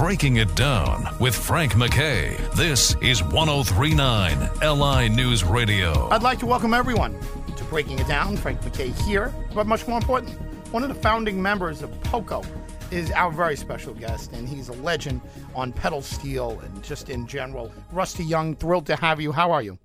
[0.00, 2.34] Breaking It Down with Frank MacKay.
[2.56, 6.08] This is 1039 LI News Radio.
[6.08, 7.20] I'd like to welcome everyone
[7.58, 8.38] to Breaking It Down.
[8.38, 9.30] Frank MacKay here.
[9.54, 10.30] But much more important,
[10.72, 12.42] one of the founding members of POCO
[12.90, 15.20] is our very special guest, and he's a legend
[15.54, 17.70] on pedal steel and just in general.
[17.92, 19.32] Rusty Young, thrilled to have you.
[19.32, 19.78] How are you?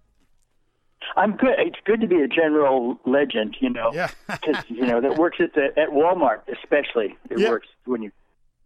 [1.18, 1.55] I'm good.
[1.57, 3.91] It's good to be a general legend, you know.
[3.93, 4.09] Yeah.
[4.27, 7.18] Because you know that works at the at Walmart, especially.
[7.29, 7.50] It Yeah.
[7.50, 8.11] works when you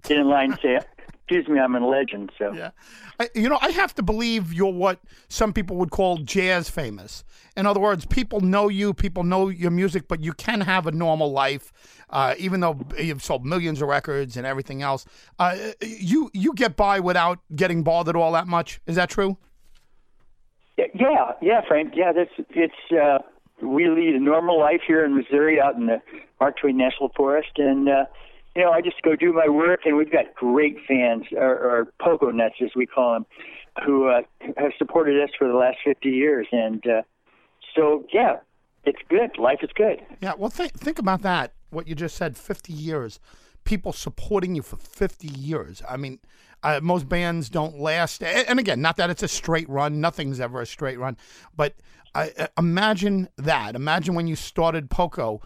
[0.03, 0.79] get in line and say,
[1.29, 2.71] "Excuse me, I'm a legend." So Yeah.
[3.19, 7.23] I, you know, I have to believe you're what some people would call jazz famous.
[7.55, 10.91] In other words, people know you, people know your music, but you can have a
[10.91, 11.71] normal life,
[12.09, 15.05] uh, even though you've sold millions of records and everything else.
[15.37, 18.81] Uh, you you get by without getting bothered all that much.
[18.87, 19.37] Is that true?
[20.77, 21.93] yeah, yeah, Frank.
[21.95, 22.91] Yeah, that's it's.
[22.91, 23.19] uh
[23.61, 26.01] We lead a normal life here in Missouri, out in the
[26.39, 28.05] Mark Twain National Forest, and uh,
[28.59, 31.93] you know, I just go do my work, and we've got great fans, or, or
[32.01, 33.25] Poco nuts as we call them,
[33.85, 34.21] who uh,
[34.57, 37.01] have supported us for the last 50 years, and uh,
[37.73, 38.39] so yeah,
[38.83, 39.37] it's good.
[39.37, 40.01] Life is good.
[40.19, 40.33] Yeah.
[40.37, 41.53] Well, think think about that.
[41.69, 42.35] What you just said.
[42.35, 43.21] Fifty years,
[43.63, 45.81] people supporting you for fifty years.
[45.87, 46.19] I mean,
[46.61, 48.21] uh, most bands don't last.
[48.23, 50.01] And again, not that it's a straight run.
[50.01, 51.15] Nothing's ever a straight run.
[51.55, 51.75] But
[52.13, 53.75] uh, imagine that.
[53.75, 55.41] Imagine when you started Poco.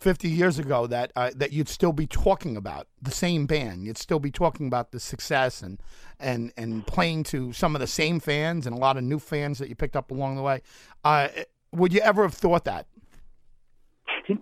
[0.00, 3.98] 50 years ago that uh, that you'd still be talking about the same band you'd
[3.98, 5.80] still be talking about the success and
[6.18, 9.58] and and playing to some of the same fans and a lot of new fans
[9.58, 10.62] that you picked up along the way
[11.04, 11.28] uh,
[11.72, 12.86] would you ever have thought that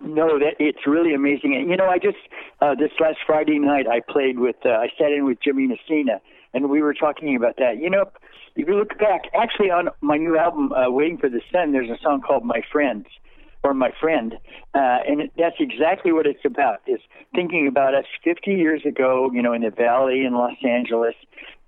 [0.03, 1.55] No, that it's really amazing.
[1.55, 2.17] And you know, I just
[2.61, 6.19] uh, this last Friday night I played with uh, I sat in with Jimmy Messina,
[6.53, 7.77] and we were talking about that.
[7.77, 8.05] You know,
[8.55, 11.89] if you look back, actually on my new album, uh, Waiting for the Sun, there's
[11.89, 13.05] a song called My Friends
[13.63, 14.33] or My Friend,
[14.73, 16.81] uh, and that's exactly what it's about.
[16.87, 16.99] Is
[17.33, 21.15] thinking about us 50 years ago, you know, in the Valley in Los Angeles,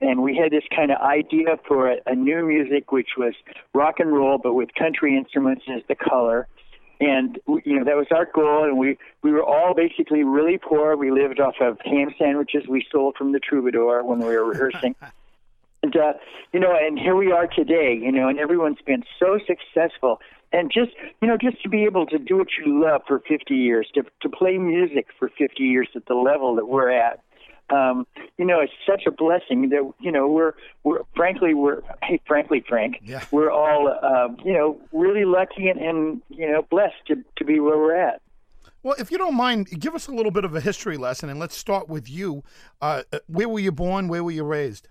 [0.01, 3.33] and we had this kind of idea for a, a new music which was
[3.73, 6.47] rock and roll, but with country instruments as the color.
[7.01, 10.97] And you know that was our goal and we we were all basically really poor.
[10.97, 14.95] We lived off of ham sandwiches we stole from the troubadour when we were rehearsing.
[15.81, 16.13] And uh
[16.51, 20.19] you know and here we are today you know and everyone's been so successful
[20.51, 23.53] and just you know just to be able to do what you love for 50
[23.53, 27.21] years to to play music for 50 years at the level that we're at
[27.71, 32.19] um, you know, it's such a blessing that you know we're we're frankly we're hey
[32.25, 33.23] frankly Frank Yeah.
[33.31, 37.59] we're all um, you know really lucky and, and you know blessed to to be
[37.59, 38.21] where we're at.
[38.81, 41.37] Well, if you don't mind, give us a little bit of a history lesson, and
[41.37, 42.43] let's start with you.
[42.81, 44.07] Uh, uh, where were you born?
[44.07, 44.87] Where were you raised?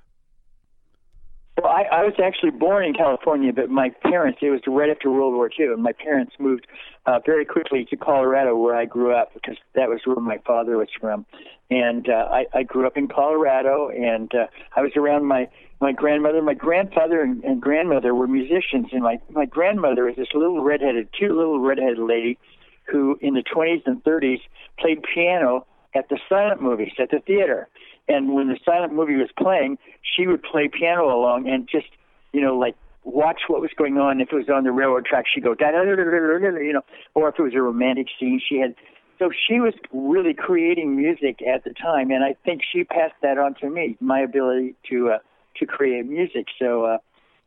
[1.60, 5.10] Well, I, I was actually born in California, but my parents, it was right after
[5.10, 6.68] World War II, and my parents moved
[7.04, 10.76] uh, very quickly to Colorado, where I grew up, because that was where my father
[10.76, 11.26] was from.
[11.68, 14.46] And uh, I, I grew up in Colorado, and uh,
[14.76, 15.48] I was around my
[15.80, 20.28] my grandmother, my grandfather, and, and grandmother were musicians, and my my grandmother was this
[20.34, 22.38] little redheaded, cute little redheaded lady,
[22.84, 24.40] who in the 20s and 30s
[24.78, 27.68] played piano at the silent movies at the theater.
[28.08, 31.88] And when the silent movie was playing, she would play piano along and just,
[32.32, 32.74] you know, like
[33.04, 34.20] watch what was going on.
[34.20, 36.58] If it was on the railroad track, she'd go da da da da da da,
[36.58, 36.82] you know,
[37.14, 38.74] or if it was a romantic scene, she had.
[39.18, 43.36] So she was really creating music at the time, and I think she passed that
[43.36, 45.18] on to me, my ability to uh,
[45.56, 46.46] to create music.
[46.56, 46.98] So, uh,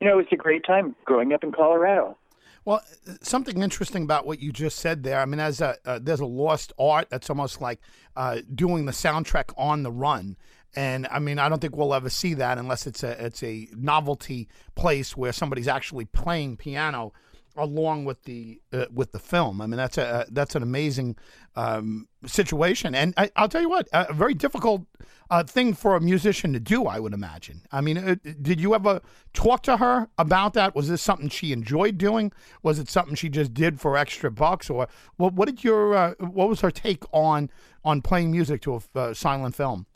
[0.01, 2.17] you know, it was a great time growing up in Colorado.
[2.63, 2.81] Well,
[3.21, 5.19] something interesting about what you just said there.
[5.19, 7.79] I mean, as a uh, there's a lost art that's almost like
[8.15, 10.37] uh, doing the soundtrack on the run.
[10.75, 13.67] And I mean, I don't think we'll ever see that unless it's a it's a
[13.75, 17.13] novelty place where somebody's actually playing piano
[17.57, 19.59] along with the uh, with the film.
[19.59, 21.17] I mean, that's a that's an amazing
[21.55, 24.83] um, situation, and I, I'll tell you what, a very difficult
[25.31, 26.85] uh, thing for a musician to do.
[26.85, 27.61] I would imagine.
[27.71, 29.01] I mean, uh, did you ever
[29.33, 30.75] talk to her about that?
[30.75, 32.33] Was this something she enjoyed doing?
[32.61, 35.33] Was it something she just did for extra bucks, or what?
[35.33, 37.49] What did your uh, what was her take on
[37.83, 39.87] on playing music to a uh, silent film?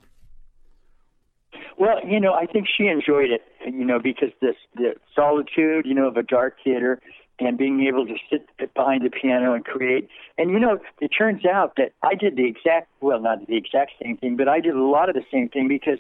[1.78, 5.94] Well, you know, I think she enjoyed it, you know, because this the solitude, you
[5.94, 7.02] know, of a dark theater
[7.40, 10.08] and being able to sit behind the piano and create.
[10.38, 13.92] And you know, it turns out that I did the exact well, not the exact
[14.02, 16.00] same thing, but I did a lot of the same thing because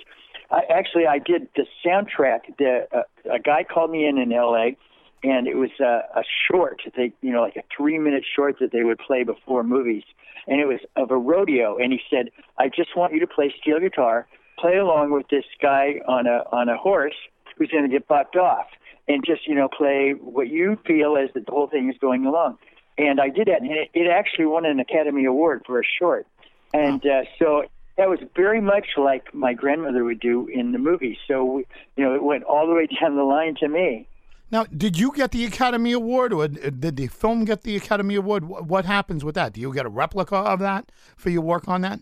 [0.52, 2.58] I actually I did the soundtrack.
[2.58, 4.78] The uh, a guy called me in in L.A.
[5.24, 6.82] and it was a, a short.
[6.96, 10.04] They, you know, like a three-minute short that they would play before movies,
[10.48, 11.78] and it was of a rodeo.
[11.78, 14.28] And he said, "I just want you to play steel guitar,
[14.58, 17.16] play along with this guy on a on a horse
[17.58, 18.68] who's going to get bucked off,
[19.08, 22.58] and just you know play what you feel as the whole thing is going along."
[22.98, 26.28] And I did that, and it, it actually won an Academy Award for a short.
[26.74, 27.64] And uh, so
[27.98, 31.18] that was very much like my grandmother would do in the movie.
[31.28, 31.60] So
[31.96, 34.08] you know, it went all the way down the line to me.
[34.52, 38.46] Now, did you get the Academy Award, or did the film get the Academy Award?
[38.46, 39.54] What happens with that?
[39.54, 42.02] Do you get a replica of that for your work on that,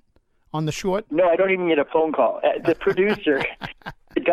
[0.51, 1.05] on the short?
[1.09, 2.41] No, I don't even get a phone call.
[2.43, 3.43] Uh, the producer,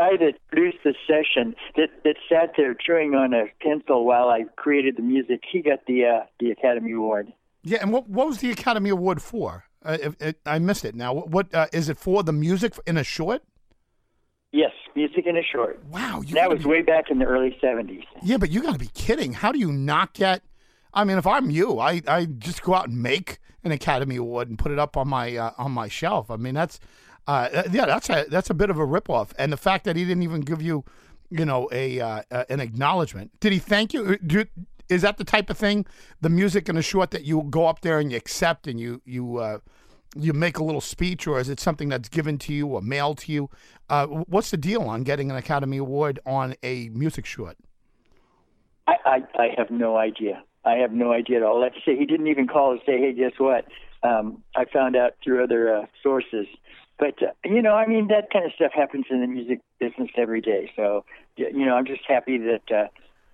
[0.00, 4.44] guy that produced the session, that that sat there chewing on a pencil while I
[4.56, 7.32] created the music, he got the uh, the Academy Award.
[7.62, 9.64] Yeah, and what what was the Academy Award for?
[9.84, 10.12] Uh,
[10.46, 10.94] I missed it.
[10.94, 12.22] Now, what uh, is it for?
[12.22, 13.42] The music in a short?
[14.52, 15.82] Yes, music in a short.
[15.90, 16.68] Wow, that was be...
[16.68, 18.04] way back in the early '70s.
[18.22, 19.32] Yeah, but you got to be kidding!
[19.32, 20.42] How do you not get?
[20.92, 24.48] I mean, if I'm you, I, I just go out and make an Academy Award
[24.48, 26.30] and put it up on my uh, on my shelf.
[26.30, 26.80] I mean, that's
[27.26, 29.30] uh, uh yeah, that's a that's a bit of a ripoff.
[29.38, 30.84] And the fact that he didn't even give you,
[31.30, 33.38] you know, a uh, an acknowledgement.
[33.40, 34.18] Did he thank you?
[34.88, 35.86] Is that the type of thing,
[36.20, 39.00] the music in a short that you go up there and you accept and you
[39.04, 39.58] you uh,
[40.16, 43.18] you make a little speech, or is it something that's given to you or mailed
[43.18, 43.50] to you?
[43.88, 47.56] Uh, what's the deal on getting an Academy Award on a music short?
[48.86, 50.42] I, I, I have no idea.
[50.64, 51.60] I have no idea at all.
[51.60, 53.66] Let's say he didn't even call and say, "Hey, guess what?"
[54.02, 56.46] Um, I found out through other uh, sources.
[57.00, 60.10] But uh, you know, I mean, that kind of stuff happens in the music business
[60.16, 60.70] every day.
[60.76, 61.04] So
[61.36, 62.88] you know, I'm just happy that uh,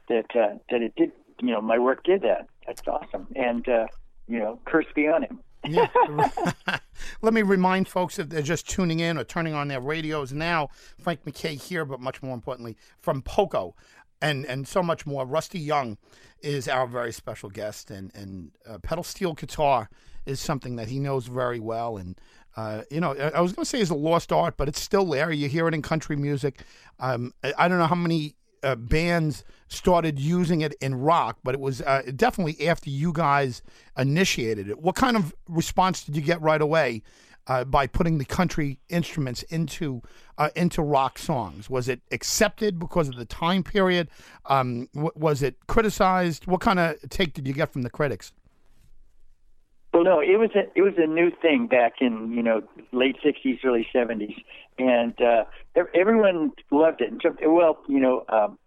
[0.09, 1.13] that uh, that it did.
[1.43, 2.49] You know, my work did that.
[2.67, 3.27] That's awesome.
[3.37, 3.89] And uh,
[4.27, 5.89] you know, curse be on him yeah.
[7.23, 10.69] Let me remind folks if they're just tuning in or turning on their radios now,
[10.99, 13.75] Frank MacKay here, but much more importantly, from Poco
[14.23, 15.27] and, and so much more.
[15.27, 15.99] Rusty Young
[16.41, 19.89] is our very special guest, and, and uh, pedal steel guitar
[20.27, 21.97] is something that he knows very well.
[21.97, 22.21] And,
[22.57, 25.07] uh, you know, I was going to say it's a lost art, but it's still
[25.07, 25.31] there.
[25.33, 26.63] You hear it in country music.
[26.99, 31.61] Um, I don't know how many uh, bands started using it in rock, but it
[31.61, 33.63] was uh, definitely after you guys
[33.97, 34.81] initiated it.
[34.81, 37.03] What kind of response did you get right away
[37.47, 40.03] uh, by putting the country instruments into
[40.39, 41.71] uh, into rock songs?
[41.71, 44.09] Was it accepted because of the time period?
[44.47, 46.47] Um, w- was it criticized?
[46.47, 48.33] What kind of take did you get from the critics?
[49.97, 52.61] Well, no, it was a it was a new thing back in you know
[52.93, 54.35] late '60s, early '70s,
[54.79, 55.45] and uh,
[55.95, 57.11] everyone loved it.
[57.11, 58.59] And Well, you know, um,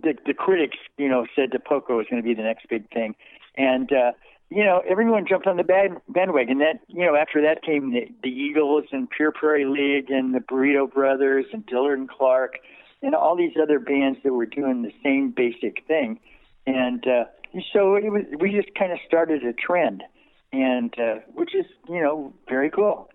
[0.00, 2.88] the the critics, you know, said the Poco was going to be the next big
[2.90, 3.16] thing,
[3.56, 4.12] and uh,
[4.50, 6.58] you know, everyone jumped on the band, bandwagon.
[6.58, 10.38] That you know, after that came the, the Eagles and Pure Prairie League and the
[10.38, 12.52] Burrito Brothers and Dillard and Clark,
[13.02, 16.20] and all these other bands that were doing the same basic thing,
[16.68, 17.24] and uh,
[17.72, 18.22] so it was.
[18.38, 20.04] We just kind of started a trend,
[20.52, 23.10] and uh, which is you know very cool.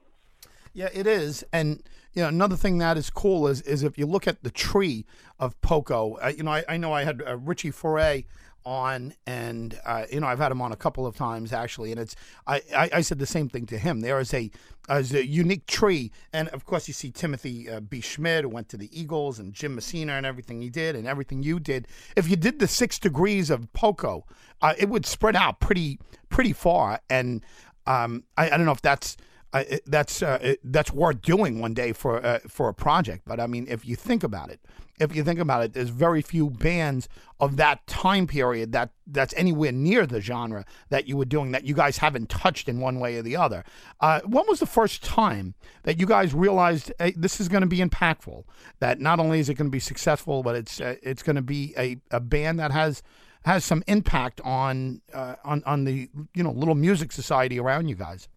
[0.74, 1.84] Yeah, it is, and
[2.14, 5.06] you know, another thing that is cool is is if you look at the tree
[5.40, 6.16] of Poco.
[6.16, 8.26] Uh, you know, I, I, know I had uh, Richie Furay
[8.66, 12.00] on, and uh, you know, I've had him on a couple of times actually, and
[12.00, 12.16] it's
[12.48, 14.02] I, I, I said the same thing to him.
[14.02, 14.52] There is a
[14.90, 18.00] as a unique tree, and of course you see Timothy uh, B.
[18.00, 21.44] Schmit who went to the Eagles, and Jim Messina and everything he did, and everything
[21.44, 21.88] you did.
[22.16, 24.26] If you did the six degrees of Poco,
[24.62, 26.00] uh, it would spread out pretty
[26.30, 27.44] pretty far, and
[27.88, 29.18] um, I, I don't know if that's
[29.54, 33.24] I, that's uh, that's worth doing one day for uh, for a project.
[33.26, 34.60] But I mean, if you think about it,
[35.00, 37.10] if you think about it, there's very few bands
[37.40, 41.66] of that time period that that's anywhere near the genre that you were doing that
[41.66, 43.64] you guys haven't touched in one way or the other.
[44.00, 47.68] Uh, when was the first time that you guys realized hey, this is going to
[47.68, 48.44] be impactful?
[48.80, 51.42] That not only is it going to be successful, but it's uh, it's going to
[51.42, 53.02] be a, a band that has
[53.46, 57.96] has some impact on uh, on on the you know little music society around you
[57.96, 58.28] guys.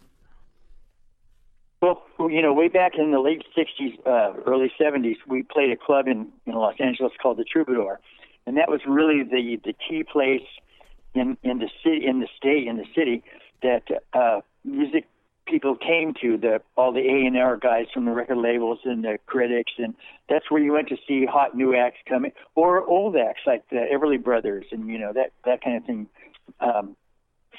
[1.86, 5.76] Well, you know, way back in the late '60s, uh, early '70s, we played a
[5.76, 8.00] club in, in Los Angeles called the Troubadour,
[8.44, 10.46] and that was really the the key place
[11.14, 13.22] in in the city, in the state, in the city
[13.62, 15.06] that uh, music
[15.46, 16.36] people came to.
[16.36, 19.94] The all the A and R guys from the record labels and the critics, and
[20.28, 23.86] that's where you went to see hot new acts coming or old acts like the
[23.94, 26.08] Everly Brothers, and you know that that kind of thing.
[26.58, 26.96] Um,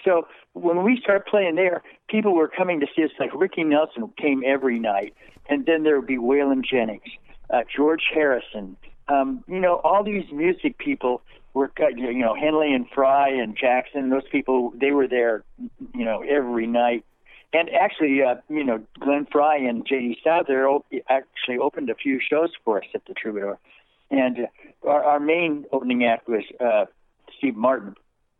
[0.04, 3.12] so when we started playing there, people were coming to see us.
[3.20, 5.13] Like Ricky Nelson came every night,
[5.50, 7.04] and then there would be Waylon Jennings,
[7.50, 8.77] uh, George Harrison.
[9.08, 11.22] Um, you know, all these music people
[11.54, 14.10] were, you know, Henley and Frey and Jackson.
[14.10, 15.44] Those people, they were there,
[15.96, 17.06] you know, every night.
[17.54, 20.20] And actually, uh, you know, Glenn Frey and J.D.
[20.24, 20.68] Souther
[21.10, 23.58] actually opened a few shows for us at the Troubadour.
[24.12, 26.86] And uh, our, our main opening act was uh,
[27.38, 27.96] Steve Martin.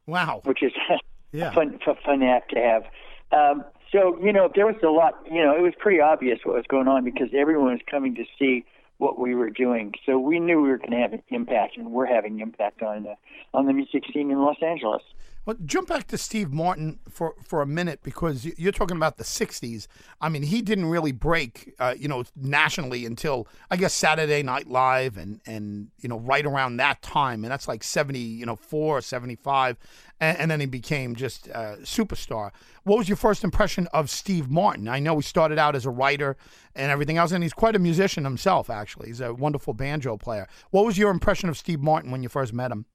[0.06, 0.42] Wow.
[0.44, 0.74] Which is
[1.32, 1.54] yeah.
[1.54, 2.84] fun, fun act to have.
[3.32, 5.16] Um, so you know, there was a lot.
[5.30, 8.26] You know, it was pretty obvious what was going on because everyone was coming to
[8.38, 8.66] see
[8.98, 9.94] what we were doing.
[10.06, 12.82] So we knew we were going to have an impact, and we're having an impact
[12.82, 13.16] on the
[13.54, 15.04] on the music scene in Los Angeles.
[15.48, 19.24] Well, jump back to Steve Martin for, for a minute because you're talking about the
[19.24, 19.88] '60s.
[20.20, 24.68] I mean, he didn't really break, uh, you know, nationally until I guess Saturday Night
[24.68, 28.58] Live and and you know right around that time, and that's like '70, you know,
[28.58, 29.78] four, '75,
[30.20, 32.52] and, and then he became just a superstar.
[32.84, 34.90] What was your first impression of Steve Martin?
[34.90, 36.36] I know he started out as a writer
[36.76, 38.70] and everything else, and he's quite a musician himself.
[38.70, 40.50] Actually, he's a wonderful banjo player.
[40.72, 42.86] What was your impression of Steve Martin when you first met him?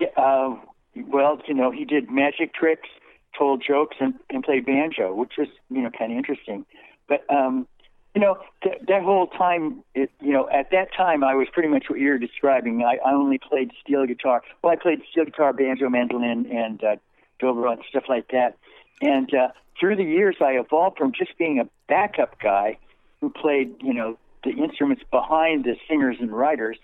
[0.00, 0.08] Yeah.
[0.16, 0.56] Uh
[0.96, 2.88] well, you know, he did magic tricks,
[3.36, 6.66] told jokes, and, and played banjo, which was, you know, kind of interesting.
[7.08, 7.66] But, um,
[8.14, 11.68] you know, th- that whole time, it, you know, at that time, I was pretty
[11.68, 12.82] much what you're describing.
[12.82, 14.42] I, I only played steel guitar.
[14.62, 16.96] Well, I played steel guitar, banjo, mandolin, and uh,
[17.40, 18.58] dobro and stuff like that.
[19.00, 19.48] And uh,
[19.80, 22.78] through the years, I evolved from just being a backup guy
[23.20, 26.76] who played, you know, the instruments behind the singers and writers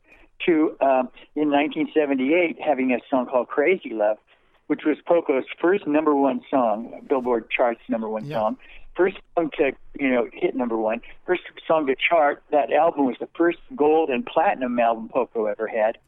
[0.46, 4.18] to um, in 1978 having a song called Crazy Love,
[4.66, 8.38] which was Poco's first number one song, Billboard charts number one yeah.
[8.38, 8.56] song,
[8.94, 12.42] first song to you know hit number one, first song to chart.
[12.50, 15.98] That album was the first gold and platinum album Poco ever had,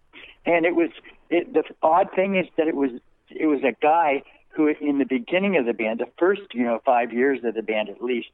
[0.47, 0.91] and it was
[1.31, 2.91] it, the odd thing is that it was
[3.31, 6.81] it was a guy who in the beginning of the band, the first you know
[6.85, 8.31] five years of the band at least,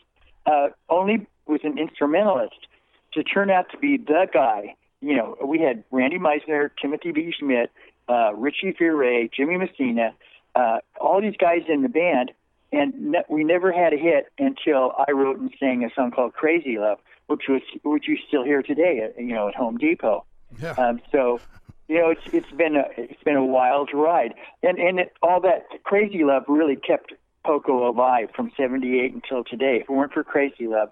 [0.46, 2.66] uh, only was an instrumentalist
[3.12, 7.32] to turn out to be the guy you know, we had Randy Meisner, Timothy B.
[7.40, 7.68] Schmit,
[8.08, 10.14] uh, Richie Furay, Jimmy Messina,
[10.54, 12.32] uh, all these guys in the band,
[12.72, 16.32] and ne- we never had a hit until I wrote and sang a song called
[16.32, 20.24] "Crazy Love," which was which you still hear today, at, you know, at Home Depot.
[20.60, 20.72] Yeah.
[20.72, 21.40] Um, so,
[21.88, 25.40] you know, it's it's been a it's been a wild ride, and and it, all
[25.42, 27.12] that "Crazy Love" really kept
[27.44, 29.80] Poco alive from '78 until today.
[29.82, 30.90] If it weren't for "Crazy Love,"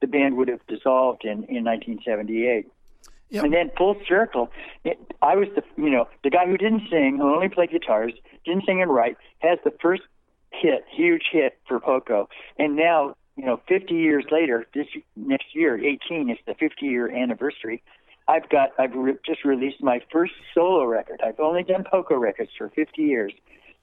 [0.00, 2.70] the band would have dissolved in in 1978.
[3.30, 3.44] Yep.
[3.44, 4.50] And then full circle,
[4.84, 8.12] it, I was the you know the guy who didn't sing, who only played guitars,
[8.44, 10.02] didn't sing and write, has the first
[10.50, 15.76] hit, huge hit for Poco, and now you know 50 years later, this next year,
[15.76, 17.82] 18 is the 50 year anniversary.
[18.28, 21.20] I've got I've re- just released my first solo record.
[21.24, 23.32] I've only done Poco records for 50 years.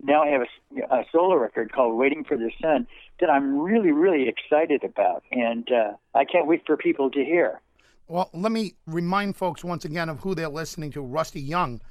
[0.04, 2.88] Now I have a, a solo record called "Waiting for the Sun"
[3.20, 7.62] that I'm really really excited about, and uh, I can't wait for people to hear.
[8.08, 11.02] Well, let me remind folks once again of who they're listening to.
[11.02, 11.82] Rusty Young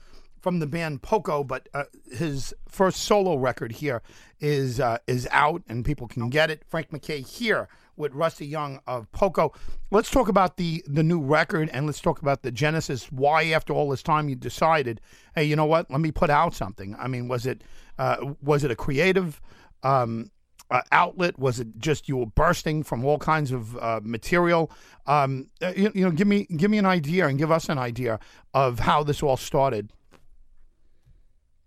[0.41, 4.03] from the band Poco, but uh, his first solo record here
[4.39, 6.63] is uh, is out, and people can get it.
[6.69, 7.67] Frank MacKay here
[7.97, 9.53] with Rusty Young of Poco.
[9.91, 13.11] Let's talk about the the new record, and let's talk about the genesis.
[13.11, 15.01] Why, after all this time, you decided,
[15.35, 15.91] hey, you know what?
[15.91, 16.95] Let me put out something.
[16.97, 17.65] I mean, was it
[17.99, 19.41] uh, was it a creative?
[19.83, 20.31] Um,
[20.75, 21.39] uh, outlet?
[21.39, 24.73] Was it just you were bursting from all kinds of uh, material?
[25.07, 27.79] Um, uh, you, you, know, give me give me an idea and give us an
[27.79, 28.19] idea
[28.53, 29.93] of how this all started.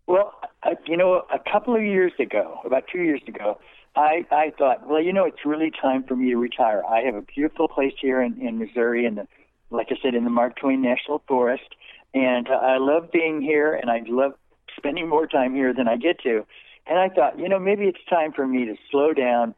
[0.08, 0.34] Well,
[0.64, 3.60] uh, you know, a couple of years ago, about two years ago,
[3.96, 6.84] I I thought, well, you know, it's really time for me to retire.
[6.84, 9.28] I have a beautiful place here in, in Missouri, in the,
[9.70, 11.76] like I said, in the Mark Twain National Forest,
[12.14, 14.34] and uh, I love being here, and I love
[14.76, 16.46] spending more time here than I get to.
[16.90, 19.54] And I thought, you know, maybe it's time for me to slow down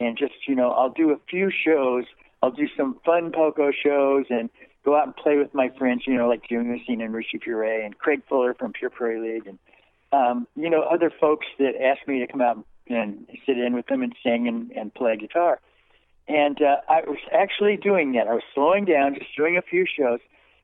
[0.00, 2.04] and just, you know, I'll do a few shows.
[2.42, 4.50] I'll do some fun Poco shows and
[4.84, 7.84] go out and play with my friends, you know, like Jimmy Messina and Richie Furay
[7.84, 9.58] and Craig Fuller from Pure Prairie League and,
[10.12, 13.86] um, you know, other folks that asked me to come out and sit in with
[13.86, 15.60] them and sing and, and play guitar.
[16.26, 18.26] And uh, I was actually doing that.
[18.26, 20.20] I was slowing down, just doing a few shows.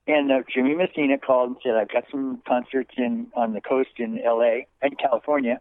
[0.07, 3.91] And uh, Jimmy Messina called and said, "I've got some concerts in on the coast
[3.99, 4.67] in L.A.
[4.81, 5.61] and California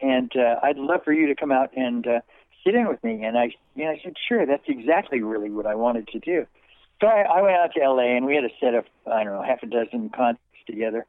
[0.00, 2.20] and uh, I'd love for you to come out and uh,
[2.64, 3.24] sit in with me.
[3.24, 6.46] And I, you know, I said, sure, that's exactly really what I wanted to do.
[7.00, 9.34] So I, I went out to LA and we had a set of, I don't
[9.34, 11.06] know, half a dozen concerts together.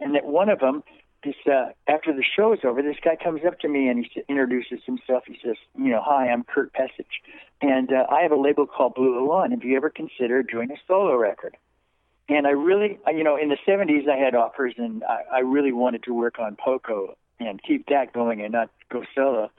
[0.00, 0.82] And that one of them,
[1.24, 4.22] this uh, after the show is over, this guy comes up to me and he
[4.28, 5.24] introduces himself.
[5.26, 7.22] He says, you know, hi, I'm Kirk Pasich,
[7.60, 9.52] and uh, I have a label called Blue Elan.
[9.52, 11.56] Have you ever considered doing a solo record?
[12.28, 15.72] And I really, you know, in the 70s, I had offers, and I, I really
[15.72, 19.50] wanted to work on Poco and keep that going and not go solo.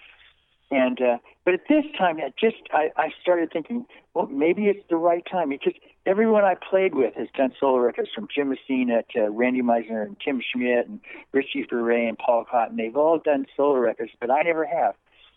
[0.72, 4.84] And uh, but at this time, I just I, I started thinking, well, maybe it's
[4.90, 5.74] the right time because
[6.06, 10.18] everyone I played with has done solo records, from Jim Messina to Randy Meisner and
[10.24, 11.00] Tim Schmit and
[11.32, 12.78] Richie Furay and Paul Cotton.
[12.78, 14.96] They've all done solo records, but I never have.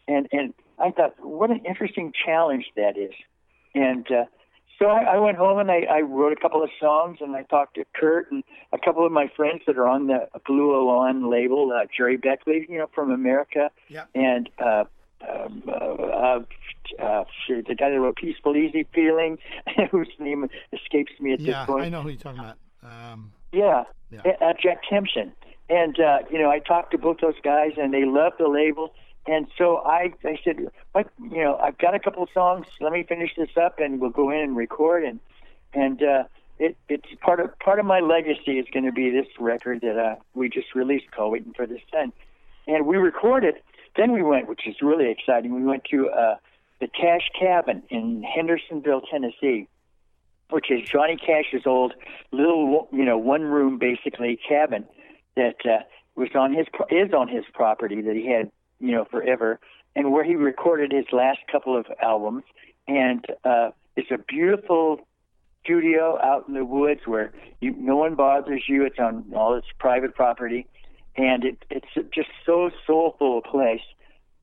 [0.09, 3.13] And and I thought, what an interesting challenge that is.
[3.75, 4.25] And uh,
[4.79, 7.43] so I, I went home and I, I wrote a couple of songs and I
[7.45, 11.31] talked to Kirk and a couple of my friends that are on the Blue Elan
[11.31, 14.05] label, uh, Gerry Beckley, you know, from America, yeah.
[14.15, 14.85] and uh,
[15.29, 16.41] um, uh, uh,
[17.03, 19.39] uh, the guy that wrote "Peaceful Easy Feeling,"
[19.91, 21.81] whose name escapes me at Yeah, this point.
[21.81, 22.59] Yeah, I know who you're talking about.
[22.83, 24.21] Um, Yeah, Yeah.
[24.41, 25.33] Uh, Jack Tempchin.
[25.69, 28.95] And uh, you know, I talked to both those guys, and they loved the label.
[29.27, 32.67] And so I, I said, you know, I've got a couple of songs.
[32.81, 35.05] Let me finish this up, and we'll go in and record.
[35.05, 35.21] And
[35.75, 36.25] and uh,
[36.59, 39.99] it, it's part of part of my legacy is going to be this record that
[39.99, 42.13] uh, we just released called "Waiting for the Sun."
[42.67, 43.57] And we recorded.
[43.97, 45.55] Then we went, which is really exciting.
[45.55, 46.37] We went to uh,
[46.81, 49.69] the Cash Cabin in Hendersonville, Tennessee
[50.51, 51.95] which is Johnny Cash's old
[52.33, 54.85] little, you know, one room basically cabin
[55.35, 55.83] that uh,
[56.15, 59.59] was on his is on his property that he had, you know, forever,
[59.95, 62.45] and where he recorded his last couple of albums.
[62.89, 65.07] And uh, it's a beautiful
[65.65, 68.85] studio out in the woods where you, no one bothers you.
[68.85, 70.67] It's on all its private property,
[71.17, 73.81] and it, it's just so soulful a place.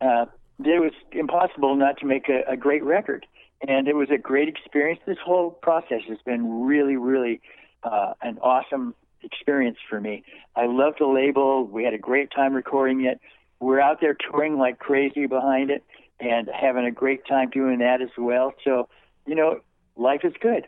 [0.02, 0.26] Uh,
[0.60, 3.26] it was impossible not to make a, a great record
[3.68, 5.00] and it was a great experience.
[5.06, 7.42] This whole process has been really, really
[7.84, 10.24] uh, an awesome experience for me.
[10.56, 11.66] I love the label.
[11.66, 13.22] We had a great time recording it.
[13.64, 15.84] We're out there touring like crazy behind it
[16.20, 18.54] and having a great time doing that as well.
[18.64, 18.90] So,
[19.26, 19.62] you know,
[19.96, 20.68] life is good.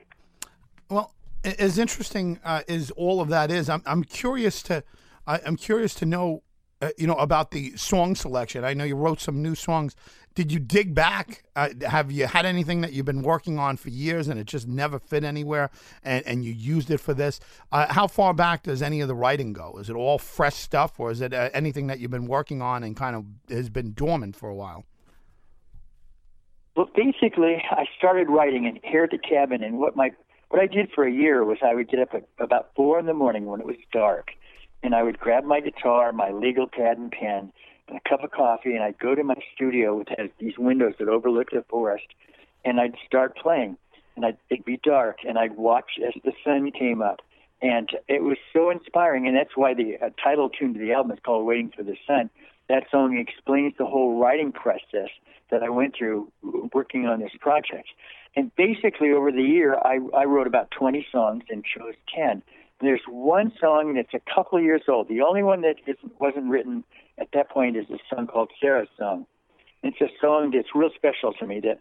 [0.90, 4.84] Well, as interesting uh, as all of that is, I'm I'm curious to
[5.28, 6.44] I, I'm curious to know,
[6.86, 8.64] uh, you know, about the song selection.
[8.64, 9.96] I know you wrote some new songs.
[10.36, 11.44] Did you dig back?
[11.56, 14.68] Uh, have you had anything that you've been working on for years and it just
[14.68, 15.72] never fit anywhere,
[16.04, 17.40] and, and you used it for this?
[17.72, 19.78] Uh, how far back does any of the writing go?
[19.80, 22.84] Is it all fresh stuff, or is it uh, anything that you've been working on
[22.84, 24.84] and kind of has been dormant for a while?
[26.76, 30.12] Well, basically, I started writing in here at the cabin, and what my
[30.50, 33.08] what I did for a year was I would get up at about four in
[33.08, 34.32] the morning when it was dark,
[34.86, 37.52] and I would grab my guitar, my legal pad and pen,
[37.88, 40.94] and a cup of coffee, and I'd go to my studio which has these windows
[41.00, 42.06] that overlook the forest,
[42.64, 43.78] and I'd start playing,
[44.16, 47.22] and I'd, it'd be dark, and I'd watch as the sun came up,
[47.64, 51.14] and it was so inspiring, and that's why the uh, title tune to the album
[51.14, 52.30] is called "Waiting for the Sun."
[52.70, 55.10] That song explains the whole writing process
[55.50, 56.32] that I went through
[56.74, 57.88] working on this project.
[58.36, 62.44] And basically, over the year, I, I wrote about 20 songs and chose 10.
[62.82, 65.08] There's one song that's a couple of years old.
[65.08, 66.84] The only one that isn't, wasn't written
[67.18, 69.26] at that point is a song called Sarah's Song.
[69.84, 71.62] It's a song that's real special to me.
[71.62, 71.80] That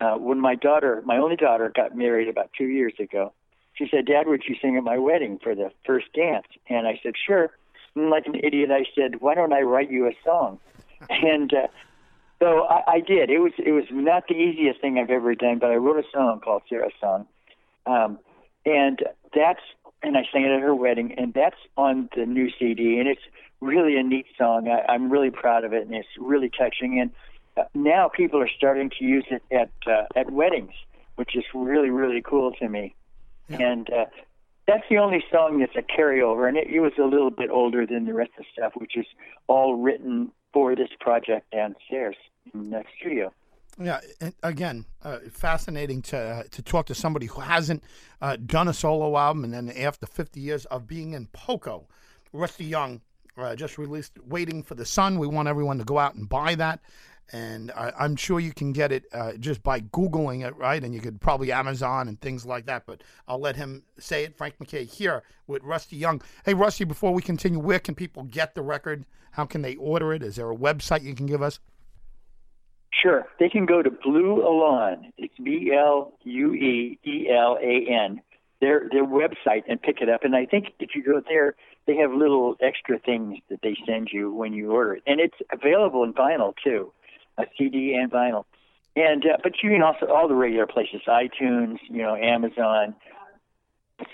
[0.00, 3.32] uh, when my daughter, my only daughter, got married about two years ago,
[3.74, 6.98] she said, "Dad, would you sing at my wedding for the first dance?" And I
[7.02, 7.50] said, "Sure."
[7.94, 10.58] And like an idiot, I said, "Why don't I write you a song?"
[11.10, 11.66] and uh,
[12.40, 13.30] so I, I did.
[13.30, 16.08] It was it was not the easiest thing I've ever done, but I wrote a
[16.12, 17.26] song called Sarah's Song,
[17.86, 18.18] um,
[18.64, 18.98] and
[19.34, 19.60] that's
[20.04, 23.22] and I sang it at her wedding, and that's on the new CD, and it's
[23.60, 24.68] really a neat song.
[24.68, 27.00] I, I'm really proud of it, and it's really touching.
[27.00, 27.10] And
[27.56, 30.72] uh, now people are starting to use it at uh, at weddings,
[31.16, 32.94] which is really really cool to me.
[33.48, 34.06] And uh,
[34.66, 37.86] that's the only song that's a carryover, and it, it was a little bit older
[37.86, 39.06] than the rest of the stuff, which is
[39.46, 42.16] all written for this project downstairs
[42.52, 43.32] in the studio.
[43.78, 44.00] Yeah,
[44.44, 47.82] again, uh, fascinating to uh, to talk to somebody who hasn't
[48.20, 51.88] uh, done a solo album, and then after 50 years of being in Poco,
[52.32, 53.00] Rusty Young
[53.36, 56.54] uh, just released "Waiting for the Sun." We want everyone to go out and buy
[56.54, 56.80] that,
[57.32, 60.82] and I, I'm sure you can get it uh, just by googling it, right?
[60.82, 62.86] And you could probably Amazon and things like that.
[62.86, 64.36] But I'll let him say it.
[64.36, 66.22] Frank MacKay here with Rusty Young.
[66.44, 69.04] Hey, Rusty, before we continue, where can people get the record?
[69.32, 70.22] How can they order it?
[70.22, 71.58] Is there a website you can give us?
[73.04, 73.26] Sure.
[73.38, 75.12] They can go to Blue Elan.
[75.18, 78.22] It's B L U E E L A N.
[78.62, 80.24] Their their website and pick it up.
[80.24, 81.54] And I think if you go there,
[81.86, 85.36] they have little extra things that they send you when you order it, and it's
[85.52, 86.92] available in vinyl too,
[87.36, 88.46] a CD and vinyl.
[88.96, 92.94] And uh, but you can also all the regular places, iTunes, you know, Amazon,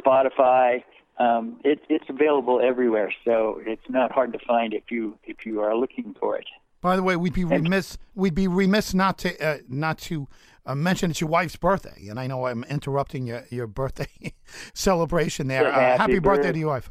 [0.04, 0.82] Spotify.
[1.16, 5.60] Um, it, it's available everywhere, so it's not hard to find if you if you
[5.60, 6.46] are looking for it.
[6.80, 10.28] By the way, we'd be remiss we'd be remiss not to uh, not to
[10.64, 14.08] uh, mention it's your wife's birthday, and I know I'm interrupting your your birthday
[14.74, 15.68] celebration there.
[15.68, 16.90] Uh, happy happy birthday birth- to your wife.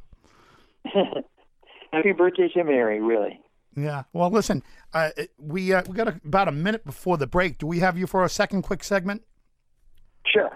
[1.91, 3.41] Happy birthday to Mary, really.
[3.75, 4.03] Yeah.
[4.13, 4.61] Well, listen,
[4.93, 7.57] uh, we uh, we got a, about a minute before the break.
[7.57, 9.23] Do we have you for a second quick segment?
[10.25, 10.51] Sure.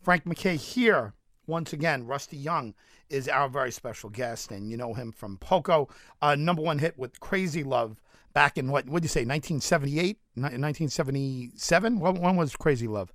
[0.00, 1.14] Frank MacKay here
[1.46, 2.06] once again.
[2.06, 2.74] Rusty Young
[3.10, 5.88] is our very special guest, and you know him from Poco,
[6.22, 8.00] uh, number one hit with "Crazy Love"
[8.38, 8.88] back in what?
[8.88, 9.22] What do you say?
[9.22, 11.98] 1978, 1977.
[11.98, 13.12] When, when was "Crazy Love"?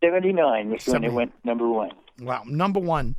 [0.00, 1.90] 79 was when it went number one.
[2.20, 3.16] Wow, number one.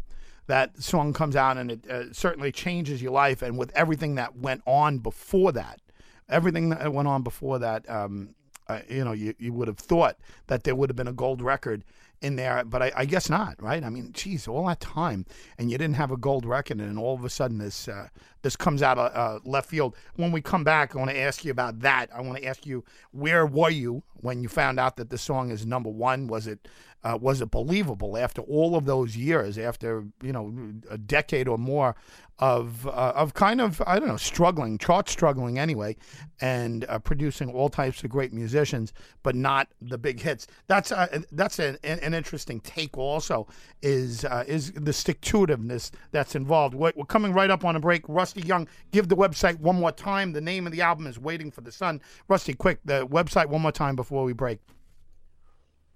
[0.47, 3.41] That song comes out and it uh, certainly changes your life.
[3.41, 5.81] And with everything that went on before that,
[6.29, 8.35] everything that went on before that, um,
[8.67, 11.41] uh, you know, you, you would have thought that there would have been a gold
[11.41, 11.83] record
[12.23, 13.83] in there, but I, I, guess not, right?
[13.83, 15.25] I mean, geez, all that time,
[15.57, 18.07] and you didn't have a gold record, and all of a sudden this uh,
[18.41, 19.95] this comes out of uh, left field.
[20.15, 22.07] When we come back, I want to ask you about that.
[22.15, 25.51] I want to ask you, where were you when you found out that the song
[25.51, 26.27] is number one?
[26.27, 26.67] Was it
[27.03, 30.53] uh, was it believable after all of those years, after you know
[30.89, 31.95] a decade or more
[32.39, 35.97] of uh, of kind of I don't know struggling, chart struggling anyway,
[36.39, 40.47] and uh, producing all types of great musicians, but not the big hits.
[40.67, 42.97] That's uh, that's an, an interesting take.
[42.97, 43.47] Also,
[43.81, 46.75] is uh, is the stick to itiveness that's involved.
[46.75, 48.03] We're, we're, coming right up on a break.
[48.07, 50.33] Rusty Young, give the website one more time.
[50.33, 52.01] The name of the album is Waiting for the Sun.
[52.27, 54.59] Rusty, quick, the website one more time before we break.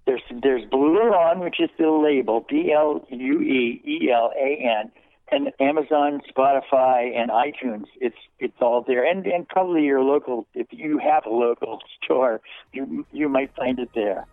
[0.06, 4.80] There's there's Blue Elan, which is the label, B L U E E L A
[4.80, 4.90] N
[5.30, 7.84] and Amazon, Spotify, and iTunes.
[8.00, 10.46] It's it's all there, and and probably your local.
[10.54, 12.40] If you have a local store,
[12.72, 14.26] you you might find it there.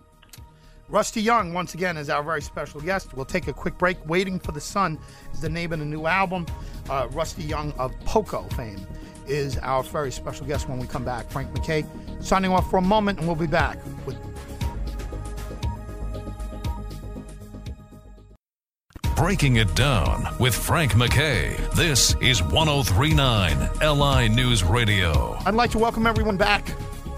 [0.88, 3.16] Rusty Young, once again, is our very special guest.
[3.16, 3.98] We'll take a quick break.
[4.08, 5.00] Waiting for the Sun
[5.34, 6.46] is the name of the new album.
[6.90, 8.86] Uh, Rusty Young of Poco fame
[9.28, 11.30] is our very special guest when we come back.
[11.32, 11.86] Frank MacKay
[12.22, 14.16] signing off for a moment, and we'll be back with
[19.16, 21.56] Breaking It Down with Frank MacKay.
[21.76, 25.36] This is 1039 LI News Radio.
[25.48, 26.64] I'd like to welcome everyone back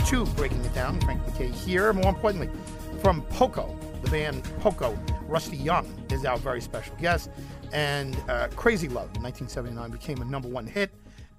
[0.06, 1.02] to Breaking It Down.
[1.02, 1.92] Frank MacKay here.
[1.92, 2.50] More importantly,
[3.02, 7.30] from Poco, the band Poco, Rusty Young is our very special guest.
[7.74, 10.92] And uh, Crazy Love in 1979 became a number one hit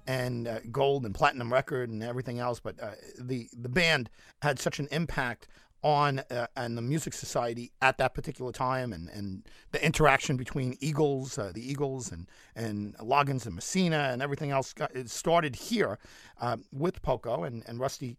[0.07, 2.59] and uh, gold and platinum record and everything else.
[2.59, 4.09] But uh, the the band
[4.41, 5.47] had such an impact
[5.81, 10.75] on uh, and the music society at that particular time and, and the interaction between
[10.81, 15.55] Eagles, uh, the Eagles and, and Loggins and Messina and everything else got, it started
[15.55, 15.97] here
[16.41, 18.17] uh, with Poco and, and Rusty,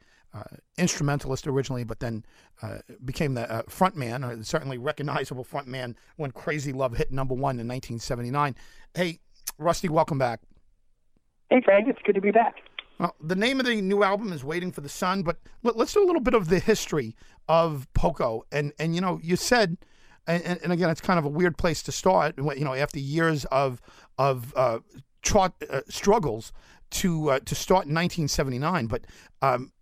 [0.78, 2.24] instrumentalist originally, but then
[2.62, 7.10] uh, became the uh, front man, or certainly recognizable front man when Crazy Love hit
[7.10, 8.54] number one in 1979.
[8.94, 9.20] Hey,
[9.58, 10.40] Rusty, welcome back.
[11.50, 12.54] Hey, Frank, it's good to be back.
[13.00, 15.92] Well, the name of the new album is Waiting for the Sun, but let, us
[15.92, 17.16] do a little bit of the history
[17.48, 18.44] of Poco.
[18.52, 19.78] And, and you know, you said,
[20.26, 23.46] and, and again, it's kind of a weird place to start, you know, after years
[23.46, 23.80] of,
[24.18, 24.80] of uh,
[25.22, 26.52] trot, uh, struggles
[26.90, 28.86] to, uh, to start in 1979.
[28.86, 29.06] But
[29.40, 29.72] um,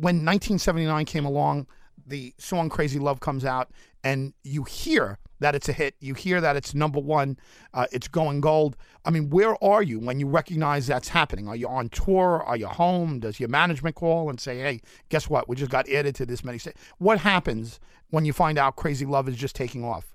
[0.00, 1.66] when 1979 came along,
[2.06, 3.70] the song Crazy Love comes out,
[4.02, 5.94] and you hear that it's a hit.
[6.00, 7.38] You hear that it's number one,
[7.74, 8.76] uh, it's going gold.
[9.04, 11.48] I mean, where are you when you recognize that's happening?
[11.48, 12.42] Are you on tour?
[12.42, 13.20] Are you home?
[13.20, 15.48] Does your management call and say, hey, guess what?
[15.48, 16.80] We just got added to this many states.
[16.98, 20.14] What happens when you find out Crazy Love is just taking off?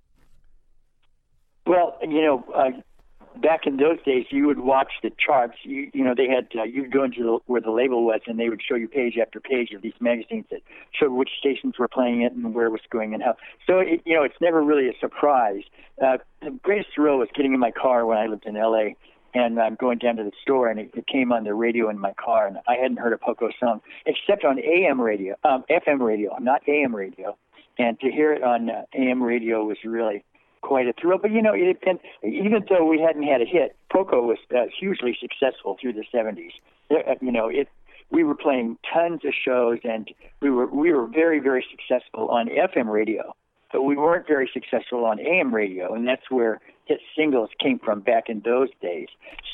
[1.67, 2.71] Well, you know, uh,
[3.41, 5.55] back in those days, you would watch the charts.
[5.63, 8.39] You you know they had uh, you'd go into the, where the label was, and
[8.39, 11.87] they would show you page after page of these magazines that showed which stations were
[11.87, 13.35] playing it and where it was going and how.
[13.67, 15.63] So it, you know it's never really a surprise.
[16.01, 18.95] Uh, the greatest thrill was getting in my car when I lived in L.A.
[19.33, 21.99] And I'm going down to the store, and it, it came on the radio in
[21.99, 25.99] my car, and I hadn't heard a Poco song except on AM radio, um, FM
[25.99, 27.35] radio, not AM radio.
[27.77, 30.23] And to hear it on uh, AM radio was really
[30.65, 31.19] quite a thrill.
[31.21, 34.65] But you know, it, and even though we hadn't had a hit, Poco was uh,
[34.77, 36.51] hugely successful through the '70s.
[36.91, 37.69] Uh, you know, it
[38.09, 40.09] we were playing tons of shows, and
[40.41, 43.35] we were we were very very successful on FM radio,
[43.71, 47.99] but we weren't very successful on AM radio, and that's where hit singles came from
[48.01, 49.07] back in those days.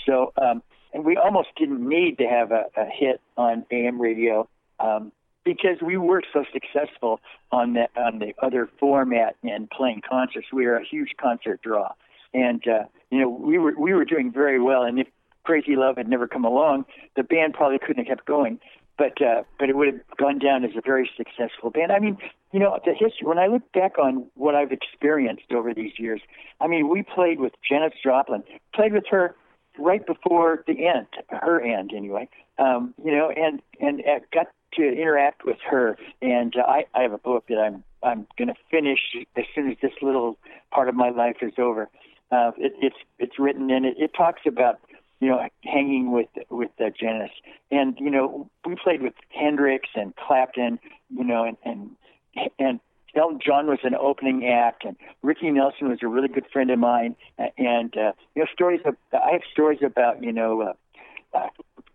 [0.06, 0.62] So, um,
[0.94, 4.48] and we almost didn't need to have a, a hit on AM radio.
[4.80, 5.12] Um,
[5.44, 7.20] because we were so successful
[7.52, 10.48] on the on the other format and playing concerts.
[10.54, 11.90] We were a huge concert draw,
[12.34, 14.84] and uh, you know we were we were doing very well.
[14.84, 15.08] And if
[15.44, 18.60] Crazy Love had never come along, the band probably couldn't have kept going.
[18.98, 21.92] But uh, but it would have gone down as a very successful band.
[21.92, 22.18] I mean,
[22.52, 23.26] you know, the history.
[23.26, 26.22] When I look back on what I've experienced over these years,
[26.60, 28.44] I mean, we played with Janis Joplin,
[28.76, 29.36] played with her
[29.80, 32.30] right before the end, her end anyway.
[32.60, 35.98] Um, you know, and and uh, got to interact with her.
[36.22, 39.00] And uh, I, I have a book that I'm I'm going to finish
[39.36, 40.38] as soon as this little
[40.72, 41.90] part of my life is over.
[42.32, 44.80] Uh, it, it's it's written and it, it talks about
[45.20, 47.32] you know hanging with with uh, Janis,
[47.70, 50.80] and you know we played with Hendrix and Clapton,
[51.10, 52.80] you know, and and and
[53.16, 56.80] Elton John was an opening act, and Ricky Nelson was a really good friend of
[56.80, 57.16] mine.
[57.58, 58.82] And uh, you know, stories.
[58.86, 61.48] Of, I have stories about you know uh, uh,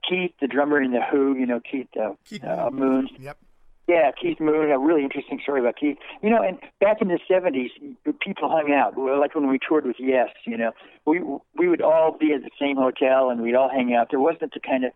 [0.08, 3.08] Keith, the drummer in the Who, you know Keith, uh, Keith uh, Moon.
[3.18, 3.38] Yep.
[3.88, 4.70] Yeah, Keith Moon.
[4.70, 5.96] A really interesting story about Keith.
[6.22, 7.70] You know, and back in the '70s,
[8.20, 8.98] people hung out.
[8.98, 10.72] Like when we toured with Yes, you know,
[11.06, 11.20] we
[11.56, 14.08] we would all be at the same hotel and we'd all hang out.
[14.10, 14.92] There wasn't the kind of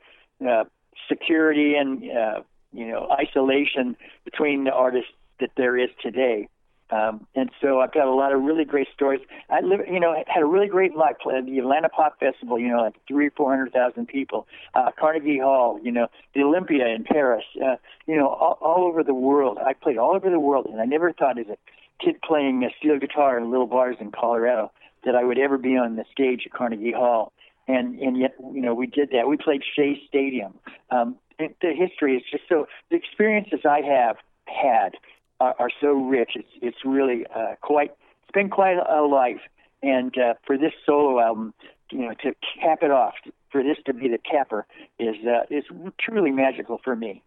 [0.46, 0.64] uh,
[1.08, 2.40] security and uh,
[2.72, 6.48] you know isolation between the artists that there is today.
[6.90, 9.20] Um, and so I've got a lot of really great stories.
[9.48, 11.16] I live, you know, had a really great life.
[11.22, 14.46] Played the Atlanta Pop Festival, you know, like three, four hundred thousand people.
[14.74, 17.44] Uh, Carnegie Hall, you know, the Olympia in Paris.
[17.56, 17.76] Uh,
[18.06, 19.58] you know, all, all over the world.
[19.64, 21.56] I played all over the world, and I never thought as a
[22.04, 24.72] kid playing a steel guitar in little bars in Colorado
[25.04, 27.32] that I would ever be on the stage at Carnegie Hall.
[27.68, 29.28] And and yet, you know, we did that.
[29.28, 30.54] We played Shea Stadium.
[30.90, 32.66] Um, the history is just so.
[32.90, 34.94] The experiences I have had
[35.40, 36.32] are, are so rich.
[36.34, 37.92] It's it's really uh, quite.
[38.22, 39.40] It's been quite a life.
[39.82, 41.54] And uh, for this solo album,
[41.90, 43.14] you know, to cap it off,
[43.50, 44.66] for this to be the capper,
[44.98, 45.64] is uh, is
[45.98, 47.22] truly magical for me.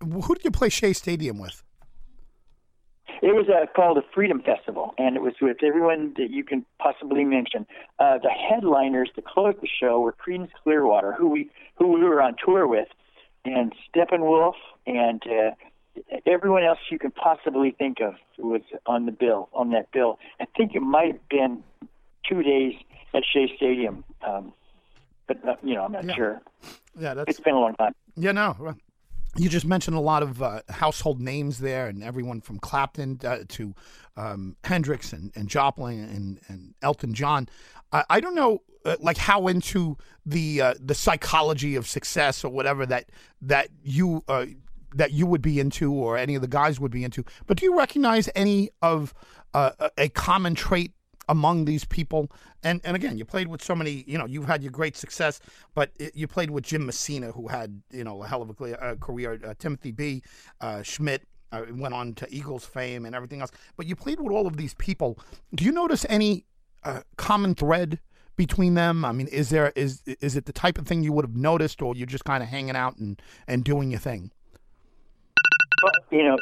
[0.00, 1.62] Who did you play Shea Stadium with?
[3.20, 6.64] It was uh, called the Freedom Festival, and it was with everyone that you can
[6.78, 7.66] possibly mention.
[7.98, 12.22] Uh, the headliners to close the show were Creedence Clearwater, who we who we were
[12.22, 12.88] on tour with,
[13.44, 14.54] and Steppenwolf,
[14.86, 15.50] and uh,
[16.26, 20.18] everyone else you can possibly think of was on the bill on that bill.
[20.40, 21.62] I think it might have been
[22.28, 22.74] two days
[23.14, 24.52] at Shea Stadium, um,
[25.26, 26.14] but uh, you know I'm not yeah.
[26.14, 26.42] sure.
[26.98, 27.94] Yeah, that's it's been a long time.
[28.16, 28.74] Yeah, no.
[29.36, 33.38] You just mentioned a lot of uh, household names there, and everyone from Clapton uh,
[33.48, 33.74] to
[34.16, 37.48] um, Hendrix and, and Joplin and, and Elton John.
[37.92, 42.50] I, I don't know, uh, like how into the uh, the psychology of success or
[42.50, 43.10] whatever that
[43.42, 44.46] that you uh,
[44.94, 47.24] that you would be into or any of the guys would be into.
[47.46, 49.14] But do you recognize any of
[49.54, 50.92] uh, a common trait
[51.28, 52.30] among these people?
[52.62, 54.04] And and again, you played with so many.
[54.06, 55.40] You know, you've had your great success,
[55.74, 58.82] but it, you played with Jim Messina, who had you know a hell of a
[58.82, 59.38] uh, career.
[59.44, 60.22] Uh, Timothy B.
[60.60, 61.20] Uh, Schmit.
[61.50, 64.58] Uh, went on to Eagles fame and everything else, but you played with all of
[64.58, 65.18] these people.
[65.54, 66.44] Do you notice any
[66.84, 68.00] uh, common thread
[68.36, 69.02] between them?
[69.02, 71.80] I mean, is there is is it the type of thing you would have noticed,
[71.80, 74.30] or you're just kind of hanging out and and doing your thing?
[76.10, 76.36] You know,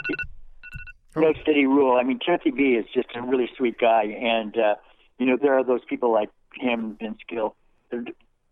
[1.16, 1.96] no steady rule.
[1.98, 4.74] I mean, Timothy B is just a really sweet guy, and uh,
[5.18, 7.54] you know, there are those people like him, Vince Gill.
[7.90, 8.04] They're,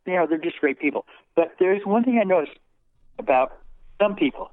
[0.06, 1.06] you know, they're just great people.
[1.36, 2.58] But there's one thing I noticed
[3.18, 3.56] about
[4.00, 4.50] some people,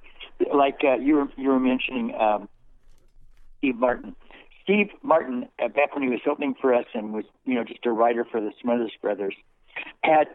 [0.54, 2.48] like uh, you were you were mentioning um,
[3.58, 4.16] Steve Martin.
[4.64, 7.86] Steve Martin, uh, back when he was opening for us and was, you know, just
[7.86, 9.34] a writer for the Smothers Brothers,
[10.04, 10.28] had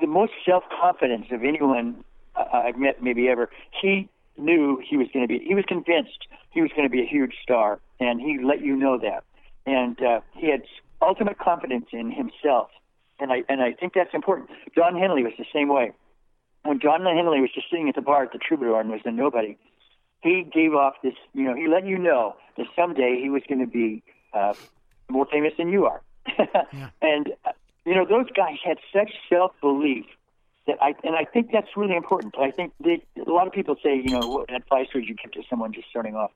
[0.00, 2.04] the most self confidence of anyone
[2.36, 3.48] uh, I've met maybe ever.
[3.80, 4.08] He
[4.40, 5.44] knew he was going to be.
[5.44, 8.76] He was convinced he was going to be a huge star, and he let you
[8.76, 9.24] know that.
[9.66, 10.62] And uh, he had
[11.02, 12.70] ultimate confidence in himself,
[13.18, 14.50] and I and I think that's important.
[14.74, 15.92] Don Henley was the same way.
[16.62, 19.10] When John Henley was just sitting at the bar at the Troubadour and was a
[19.10, 19.56] nobody,
[20.22, 21.14] he gave off this.
[21.32, 24.02] You know, he let you know that someday he was going to be
[24.34, 24.54] uh,
[25.08, 26.02] more famous than you are.
[26.38, 26.90] yeah.
[27.00, 27.52] And uh,
[27.84, 30.04] you know, those guys had such self belief
[30.66, 32.34] that I and I think that's really important.
[32.38, 35.32] I think they, a lot of people say, you know, what advice would you give
[35.32, 36.30] to someone just starting off?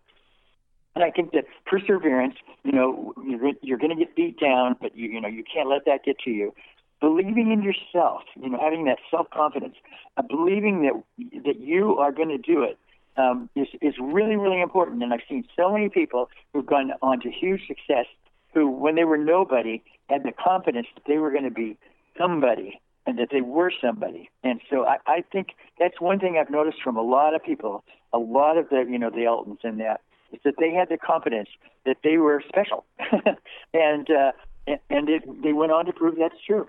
[0.95, 4.97] And I think that perseverance, you know, you're, you're going to get beat down, but
[4.97, 6.55] you, you know, you can't let that get to you.
[7.01, 9.75] Believing in yourself, you know, having that self confidence,
[10.17, 12.79] uh, believing that that you are going to do it,
[13.17, 15.03] um, is is really really important.
[15.03, 18.07] And I've seen so many people who've gone on to huge success,
[18.55, 21.77] who when they were nobody had the confidence that they were going to be
[22.17, 24.31] somebody and that they were somebody.
[24.43, 27.85] And so I, I think that's one thing I've noticed from a lot of people,
[28.13, 30.01] a lot of the, you know, the Eltons and that,
[30.33, 31.49] is that they had the confidence
[31.85, 32.85] that they were special.
[33.75, 34.33] and, uh,
[34.67, 36.67] and it, they went on to prove that's true.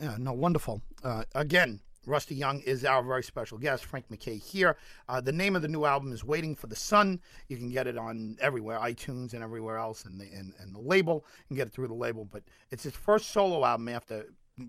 [0.00, 0.82] Yeah, no, wonderful.
[1.02, 4.76] Uh, again, Rusty Young is our very special guest, Frank MacKay here.
[5.08, 7.20] Uh, the name of the new album is Waiting for the Sun.
[7.48, 10.80] You can get it on everywhere, iTunes and everywhere else, and the, and, and the
[10.80, 11.24] label.
[11.40, 12.24] You can get it through the label.
[12.24, 14.26] But it's his first solo album after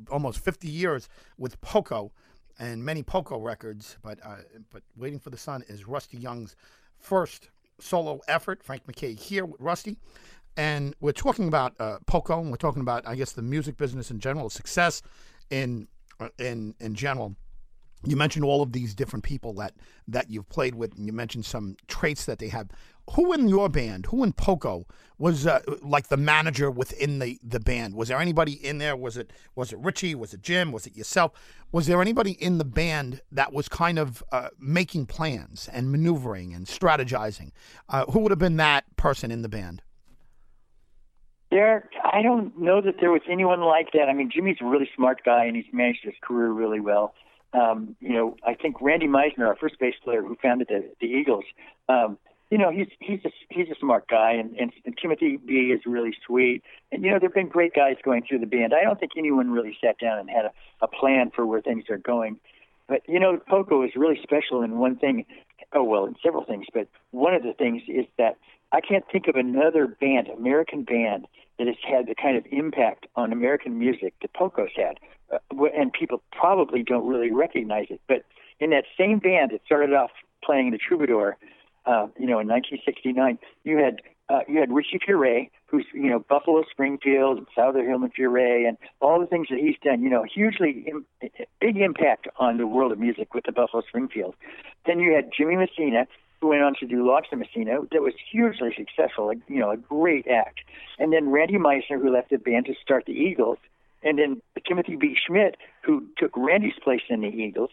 [0.09, 2.11] almost 50 years with Poco
[2.59, 4.37] and many Poco records, but uh,
[4.71, 6.55] but Waiting for the Sun is Rusty Young's
[6.97, 7.49] first
[7.79, 8.61] solo effort.
[8.63, 9.97] Frank MacKay here with Rusty,
[10.57, 14.11] and we're talking about uh, Poco, and we're talking about I guess the music business
[14.11, 15.01] in general, success
[15.49, 15.87] in
[16.19, 17.35] uh, in in general.
[18.05, 19.73] You mentioned all of these different people that
[20.07, 22.69] that you've played with, and you mentioned some traits that they have
[23.11, 24.85] who in your band, who in Poco
[25.17, 27.95] was uh, like the manager within the, the band?
[27.95, 28.95] Was there anybody in there?
[28.95, 30.15] Was it was it Richie?
[30.15, 30.71] Was it Jim?
[30.71, 31.31] Was it yourself?
[31.71, 36.53] Was there anybody in the band that was kind of uh, making plans and maneuvering
[36.53, 37.51] and strategizing?
[37.87, 39.81] Uh, who would have been that person in the band?
[41.51, 44.07] There, I don't know that there was anyone like that.
[44.07, 47.15] I mean, Jimmy's a really smart guy, and he's managed his career really well.
[47.53, 51.07] Um, you know, I think Randy Meisner, our first bass player who founded the, the
[51.07, 51.45] Eagles,
[51.87, 52.17] um,
[52.49, 55.81] you know, he's he's a he's a smart guy, and, and and Timothy B is
[55.85, 56.63] really sweet.
[56.91, 58.73] And you know, there've been great guys going through the band.
[58.73, 61.85] I don't think anyone really sat down and had a, a plan for where things
[61.89, 62.39] are going.
[62.87, 65.25] But you know, Poco is really special in one thing.
[65.73, 68.37] Oh well, in several things, but one of the things is that
[68.71, 71.27] I can't think of another band, American band,
[71.59, 74.97] that has had the kind of impact on American music that Poco's had.
[75.31, 78.01] Uh, and people probably don't really recognize it.
[78.07, 78.23] But
[78.59, 80.09] in that same band that started off
[80.43, 81.37] playing the Troubadour,
[81.85, 86.19] uh, you know, in 1969, you had uh, you had Richie Furay, who's you know
[86.19, 90.03] Buffalo Springfield, and Souther Hillman Furay, and all the things that he's done.
[90.03, 91.05] You know, hugely Im-
[91.59, 94.35] big impact on the world of music with the Buffalo Springfield.
[94.85, 96.05] Then you had Jimmy Messina,
[96.41, 99.27] went on to do Loggins Messina, that was hugely successful.
[99.27, 100.59] Like you know, a great act.
[100.97, 103.57] And then Randy Meisner, who left the band to start the Eagles,
[104.03, 105.15] and then Timothy B.
[105.15, 107.71] Schmit, who took Randy's place in the Eagles.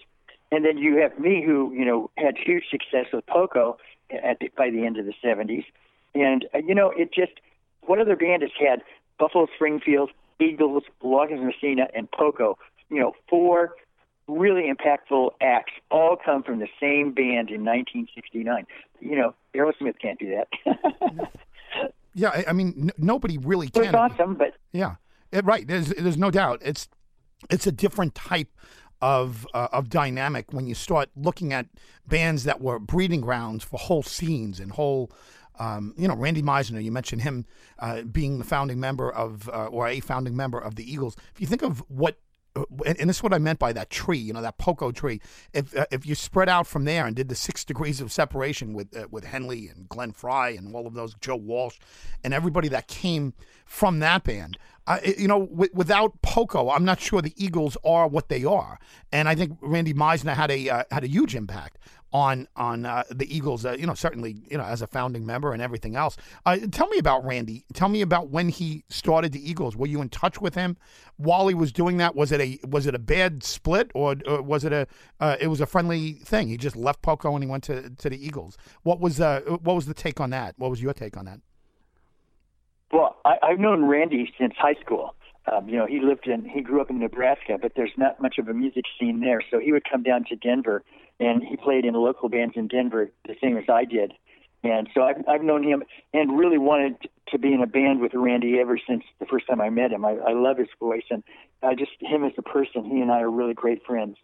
[0.52, 3.78] And then you have me, who you know had huge success with Poco
[4.10, 5.64] at the, by the end of the 70s.
[6.14, 7.32] And, uh, you know, it just,
[7.82, 8.82] what other band has had
[9.18, 12.58] Buffalo Springfield, Eagles, Loggins Messina, and Poco?
[12.88, 13.74] You know, four
[14.28, 18.66] really impactful acts all come from the same band in 1969.
[19.00, 21.32] You know, Aerosmith can't do that.
[22.14, 23.84] yeah, I, I mean, n- nobody really can.
[23.84, 24.96] It's awesome, but yeah,
[25.32, 25.66] it, right.
[25.66, 26.60] There's there's no doubt.
[26.64, 26.88] It's
[27.50, 28.48] it's a different type
[29.00, 31.66] of uh, of dynamic when you start looking at
[32.06, 35.10] bands that were breeding grounds for whole scenes and whole.
[35.58, 37.46] Um, you know, Randy Meisner, you mentioned him
[37.78, 41.16] uh, being the founding member of, uh, or a founding member of the Eagles.
[41.34, 42.18] If you think of what
[42.56, 45.20] uh, and this is what I meant by that tree, you know, that Poco tree.
[45.52, 48.72] If uh, if you spread out from there and did the six degrees of separation
[48.72, 51.78] with uh, with Henley and Glenn Frey and all of those, Joe Walsh,
[52.24, 57.00] and everybody that came from that band, uh, you know, w- without Poco, I'm not
[57.00, 58.78] sure the Eagles are what they are.
[59.12, 61.78] And I think Randy Meisner had a uh, had a huge impact
[62.12, 63.64] on on uh, the Eagles.
[63.64, 66.16] Uh, you know, certainly, you know, as a founding member and everything else.
[66.44, 67.64] Uh, tell me about Randy.
[67.74, 69.76] Tell me about when he started the Eagles.
[69.76, 70.76] Were you in touch with him
[71.16, 72.14] while he was doing that?
[72.14, 74.86] Was it a was it a bad split or, or was it a
[75.20, 76.48] uh, it was a friendly thing?
[76.48, 78.56] He just left Poco and he went to to the Eagles.
[78.82, 80.54] What was uh what was the take on that?
[80.58, 81.40] What was your take on that?
[82.92, 85.14] Well, I, I've known Randy since high school.
[85.52, 88.38] Um, you know, he lived in, he grew up in Nebraska, but there's not much
[88.38, 89.40] of a music scene there.
[89.50, 90.82] So he would come down to Denver,
[91.20, 94.12] and he played in local bands in Denver, the same as I did.
[94.62, 96.96] And so I've, I've known him and really wanted
[97.28, 100.04] to be in a band with Randy ever since the first time I met him.
[100.04, 101.22] I, I love his voice, and
[101.62, 102.84] I just him as a person.
[102.84, 104.16] He and I are really great friends.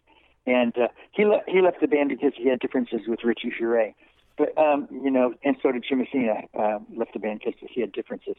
[0.45, 3.95] And uh, he le- he left the band because he had differences with Richie Furay.
[4.37, 6.41] But um, you know, and so did Jim Messina.
[6.57, 8.35] Uh, left the band because he had differences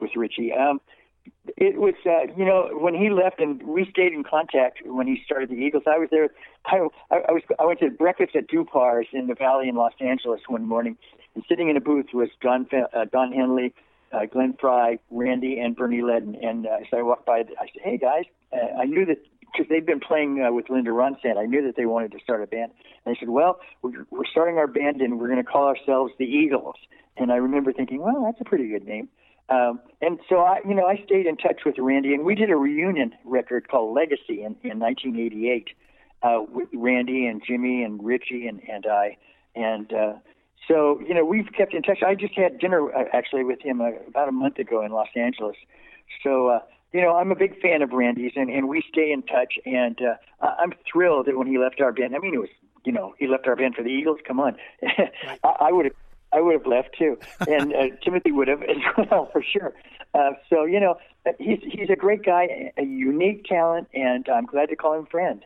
[0.00, 0.52] with Richie.
[0.52, 0.80] Um,
[1.56, 5.22] it was, uh, you know, when he left and we stayed in contact when he
[5.24, 5.84] started the Eagles.
[5.86, 6.28] I was there.
[6.66, 6.76] I,
[7.10, 7.42] I was.
[7.58, 10.96] I went to breakfast at Dupar's in the Valley in Los Angeles one morning,
[11.34, 13.74] and sitting in a booth was Don uh, Don Henley,
[14.12, 16.36] uh, Glenn Frey, Randy, and Bernie Leadon.
[16.44, 17.38] And uh, so I walked by.
[17.38, 20.90] I said, "Hey guys," uh, I knew that because they'd been playing uh, with Linda
[20.90, 21.38] Ronstadt.
[21.38, 22.72] I knew that they wanted to start a band.
[23.04, 26.12] And they said, "Well, we're, we're starting our band, and we're going to call ourselves
[26.18, 26.76] the Eagles."
[27.16, 29.08] And I remember thinking, "Well, that's a pretty good name."
[29.48, 32.50] Um, and so I, you know, I stayed in touch with Randy, and we did
[32.50, 35.68] a reunion record called Legacy in, in 1988
[36.22, 39.16] uh, with Randy and Jimmy and Richie and, and I.
[39.54, 40.12] And uh,
[40.66, 42.02] so, you know, we've kept in touch.
[42.04, 45.08] I just had dinner uh, actually with him uh, about a month ago in Los
[45.14, 45.56] Angeles.
[46.22, 46.58] So, uh,
[46.92, 49.54] you know, I'm a big fan of Randy's, and, and we stay in touch.
[49.64, 52.48] And uh, I'm thrilled that when he left our band, I mean, it was,
[52.84, 54.18] you know, he left our band for the Eagles.
[54.26, 55.94] Come on, I, I would have
[56.36, 57.18] I would have left too,
[57.48, 58.76] and uh, Timothy would have as
[59.10, 59.72] well for sure.
[60.12, 60.98] Uh, so you know,
[61.38, 65.42] he's he's a great guy, a unique talent, and I'm glad to call him friend.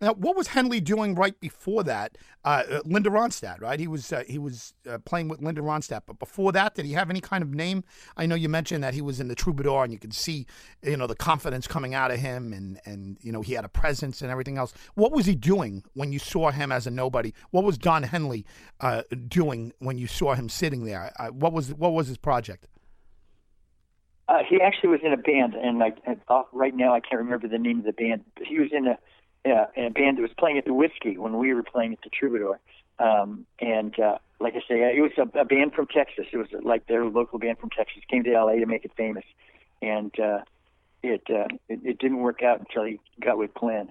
[0.00, 2.16] Now, what was Henley doing right before that?
[2.42, 3.78] Uh, uh, Linda Ronstadt, right?
[3.78, 6.92] He was uh, he was uh, playing with Linda Ronstadt, but before that, did he
[6.92, 7.84] have any kind of name?
[8.16, 10.46] I know you mentioned that he was in the Troubadour, and you could see,
[10.82, 13.68] you know, the confidence coming out of him, and and you know he had a
[13.68, 14.72] presence and everything else.
[14.94, 17.34] What was he doing when you saw him as a nobody?
[17.50, 18.46] What was Don Henley
[18.80, 21.12] uh, doing when you saw him sitting there?
[21.18, 22.66] Uh, what was what was his project?
[24.48, 25.96] he actually was in a band, and like
[26.52, 28.96] right now I can't remember the name of the band, but he was in a
[29.44, 32.02] yeah, and a band that was playing at the Whisky when we were playing at
[32.02, 32.58] the Troubadour.
[32.98, 36.26] Um, and uh, like I say, it was a, a band from Texas.
[36.32, 39.24] It was like their local band from Texas came to LA to make it famous,
[39.80, 40.40] and uh,
[41.02, 43.88] it, uh, it it didn't work out until he got with Glenn.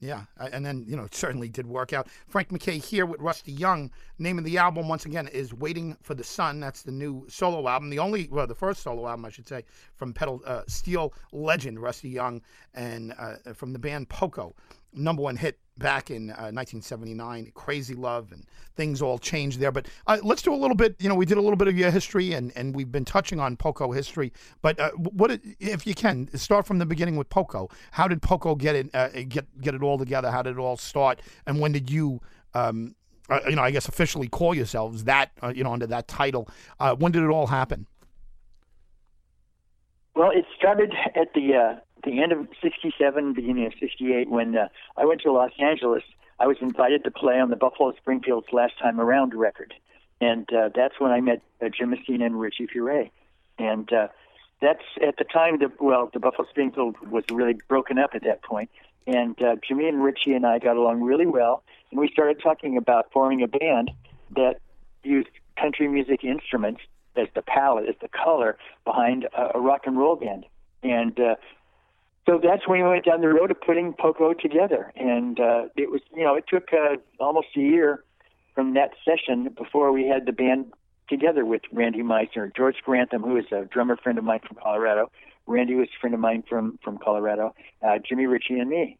[0.00, 2.08] Yeah, and then you know it certainly did work out.
[2.26, 3.90] Frank MacKay here with Rusty Young.
[4.18, 7.68] Name of the album once again is "Waiting for the Sun." That's the new solo
[7.68, 9.62] album, the only well, the first solo album I should say
[9.94, 12.40] from pedal uh, steel legend Rusty Young
[12.72, 14.54] and uh, from the band Poco.
[14.92, 18.44] Number one hit back in uh, 1979, Crazy Love, and
[18.76, 19.72] things all changed there.
[19.72, 20.94] But uh, let's do a little bit.
[21.00, 23.40] You know, we did a little bit of your history, and, and we've been touching
[23.40, 24.32] on Poco history.
[24.62, 27.68] But uh, what, if you can, start from the beginning with Poco.
[27.90, 30.30] How did Poco get it uh, get get it all together?
[30.30, 31.20] How did it all start?
[31.46, 32.20] And when did you?
[32.54, 32.94] Um,
[33.28, 36.48] uh, you know, I guess officially call yourselves that, uh, you know, under that title.
[36.98, 37.86] when did it all happen?
[40.16, 45.04] Well, it started at the the end of '67, beginning of '68, when uh, I
[45.04, 46.02] went to Los Angeles.
[46.38, 49.74] I was invited to play on the Buffalo Springfield's Last Time Around record,
[50.20, 53.10] and uh, that's when I met uh, Jim Messina and Richie Furay.
[53.58, 54.08] And uh,
[54.62, 58.42] that's at the time that well, the Buffalo Springfield was really broken up at that
[58.42, 58.70] point,
[59.06, 62.76] and uh, Jimmy and Richie and I got along really well, and we started talking
[62.76, 63.90] about forming a band
[64.36, 64.60] that
[65.02, 65.28] used
[65.58, 66.80] country music instruments
[67.16, 70.46] as the palette, as the color behind a, a rock and roll band.
[70.82, 71.34] And uh,
[72.26, 74.92] so that's when we went down the road of putting Poco together.
[74.96, 78.04] And uh, it was, you know, it took uh, almost a year
[78.54, 80.72] from that session before we had the band
[81.08, 85.10] together with Randy Meisner, George Grantham, who is a drummer friend of mine from Colorado.
[85.46, 87.54] Randy was a friend of mine from from Colorado.
[87.82, 88.98] Uh, Jimmy Richie and me.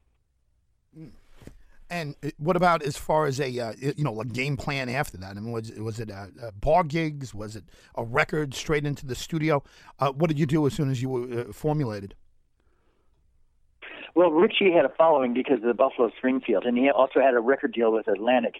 [1.88, 5.36] And what about as far as a uh, you know like game plan after that?
[5.36, 7.34] I mean, was was it uh, uh, bar gigs?
[7.34, 7.64] Was it
[7.94, 9.62] a record straight into the studio?
[9.98, 12.14] Uh, what did you do as soon as you were uh, formulated?
[14.14, 17.40] Well, Richie had a following because of the Buffalo Springfield, and he also had a
[17.40, 18.56] record deal with Atlantic.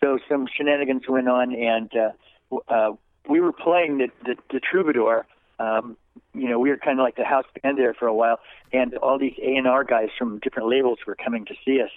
[0.00, 2.92] So some shenanigans went on, and uh, uh,
[3.28, 5.26] we were playing the the, the Troubadour.
[5.58, 5.96] Um,
[6.34, 8.40] you know, we were kind of like the house band there for a while,
[8.72, 11.90] and all these A and R guys from different labels were coming to see us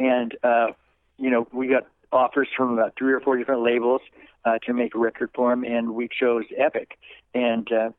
[0.00, 0.68] and uh,
[1.18, 4.00] you know we got offers from about three or four different labels
[4.44, 6.98] uh, to make a record for him, and we chose Epic.
[7.34, 7.90] And uh,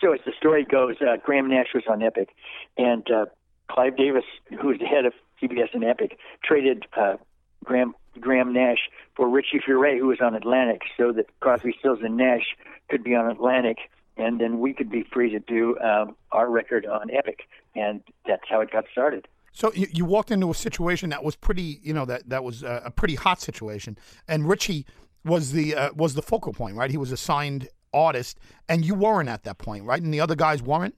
[0.00, 2.28] so as the story goes, uh, Graham Nash was on Epic,
[2.76, 3.26] and uh,
[3.72, 4.24] Clive Davis,
[4.60, 7.16] who was the head of CBS and Epic, traded uh,
[7.64, 12.16] Graham Graham Nash for Richie Furay, who was on Atlantic, so that Crosby, Stills, and
[12.16, 12.56] Nash
[12.90, 13.78] could be on Atlantic,
[14.18, 18.42] and then we could be free to do um, our record on Epic, and that's
[18.50, 19.26] how it got started.
[19.52, 22.62] So you, you walked into a situation that was pretty, you know, that that was
[22.62, 23.96] a, a pretty hot situation,
[24.28, 24.84] and Richie
[25.24, 26.90] was the uh, was the focal point, right?
[26.90, 30.02] He was a signed artist, and you weren't at that point, right?
[30.02, 30.94] And the other guys weren't.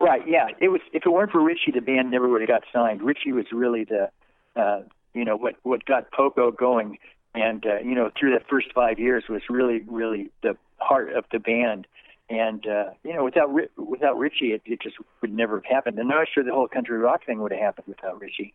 [0.00, 0.22] Right.
[0.26, 0.48] Yeah.
[0.60, 0.80] It was.
[0.92, 3.02] If it weren't for Richie, the band never would have got signed.
[3.02, 4.10] Richie was really the,
[4.56, 4.82] uh,
[5.12, 6.98] you know, what what got Poco going,
[7.34, 11.24] and uh, you know, through that first five years was really, really the heart of
[11.30, 11.86] the band.
[12.30, 15.98] And uh, you know, without without Richie, it, it just would never have happened.
[15.98, 18.54] And I'm not sure the whole country rock thing would have happened without Richie.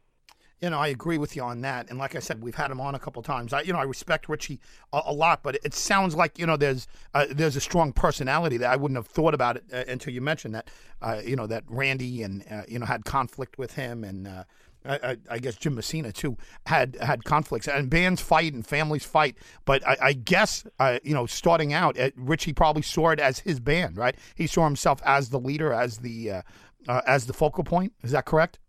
[0.61, 1.89] You know, I agree with you on that.
[1.89, 3.51] And like I said, we've had him on a couple times.
[3.51, 4.59] I, you know, I respect Richie
[4.93, 8.57] a, a lot, but it sounds like you know there's uh, there's a strong personality
[8.57, 10.69] that I wouldn't have thought about it uh, until you mentioned that.
[11.01, 14.43] Uh, you know that Randy and uh, you know had conflict with him and uh,
[14.85, 16.37] I, I, guess Jim Messina too
[16.67, 19.35] had had conflicts and bands fight and families fight.
[19.65, 23.59] But I, I guess uh, you know, starting out, Richie probably saw it as his
[23.59, 24.15] band, right?
[24.35, 26.43] He saw himself as the leader, as the
[26.87, 27.93] as the focal point.
[28.03, 28.59] Is that correct?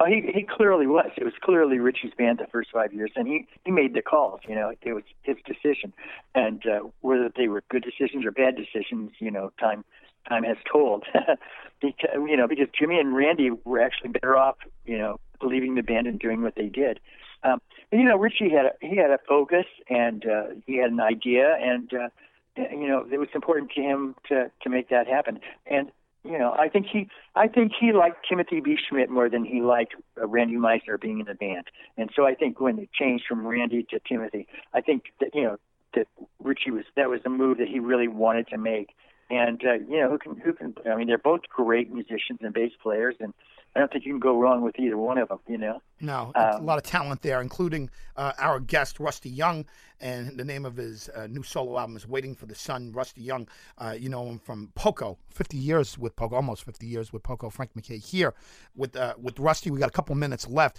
[0.00, 1.10] Oh, he he clearly was.
[1.16, 4.40] It was clearly Richie's band the first five years, and he he made the calls.
[4.48, 5.92] You know, it was his decision,
[6.34, 9.84] and uh, whether they were good decisions or bad decisions, you know, time
[10.28, 11.04] time has told.
[11.80, 15.82] because you know, because Jimmy and Randy were actually better off, you know, leaving the
[15.82, 16.98] band and doing what they did.
[17.44, 17.60] Um,
[17.92, 21.00] and, you know, Richie had a, he had a focus and uh, he had an
[21.00, 22.08] idea, and uh,
[22.56, 25.38] you know, it was important to him to to make that happen.
[25.66, 25.92] And
[26.24, 28.76] you know, I think he I think he liked Timothy B.
[28.76, 31.66] Schmit more than he liked uh, Randy Meisner being in the band.
[31.96, 35.42] And so I think when it changed from Randy to Timothy, I think that you
[35.42, 35.56] know
[35.94, 36.06] that
[36.42, 38.90] Richie was that was a move that he really wanted to make.
[39.34, 42.52] And uh, you know, who can who can I mean, they're both great musicians and
[42.52, 43.34] bass players and
[43.76, 45.40] I don't think you can go wrong with either one of them.
[45.48, 45.82] You know.
[46.00, 49.64] No, um, a lot of talent there, including uh, our guest Rusty Young,
[50.00, 53.22] and the name of his uh, new solo album is "Waiting for the Sun." Rusty
[53.22, 57.24] Young, uh, you know him from Poco, fifty years with Poco, almost fifty years with
[57.24, 57.50] Poco.
[57.50, 58.34] Frank MacKay here
[58.76, 59.72] with uh, with Rusty.
[59.72, 60.78] We got a couple minutes left.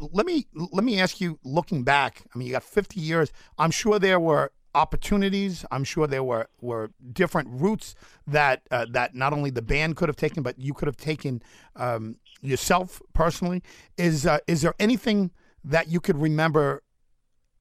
[0.00, 3.30] let me let me ask you, looking back, I mean, you got fifty years.
[3.58, 5.64] I'm sure there were opportunities.
[5.70, 7.94] I'm sure there were were different routes
[8.26, 11.42] that uh, that not only the band could have taken, but you could have taken
[11.76, 13.62] um, yourself personally.
[13.96, 15.30] Is uh, is there anything
[15.64, 16.82] that you could remember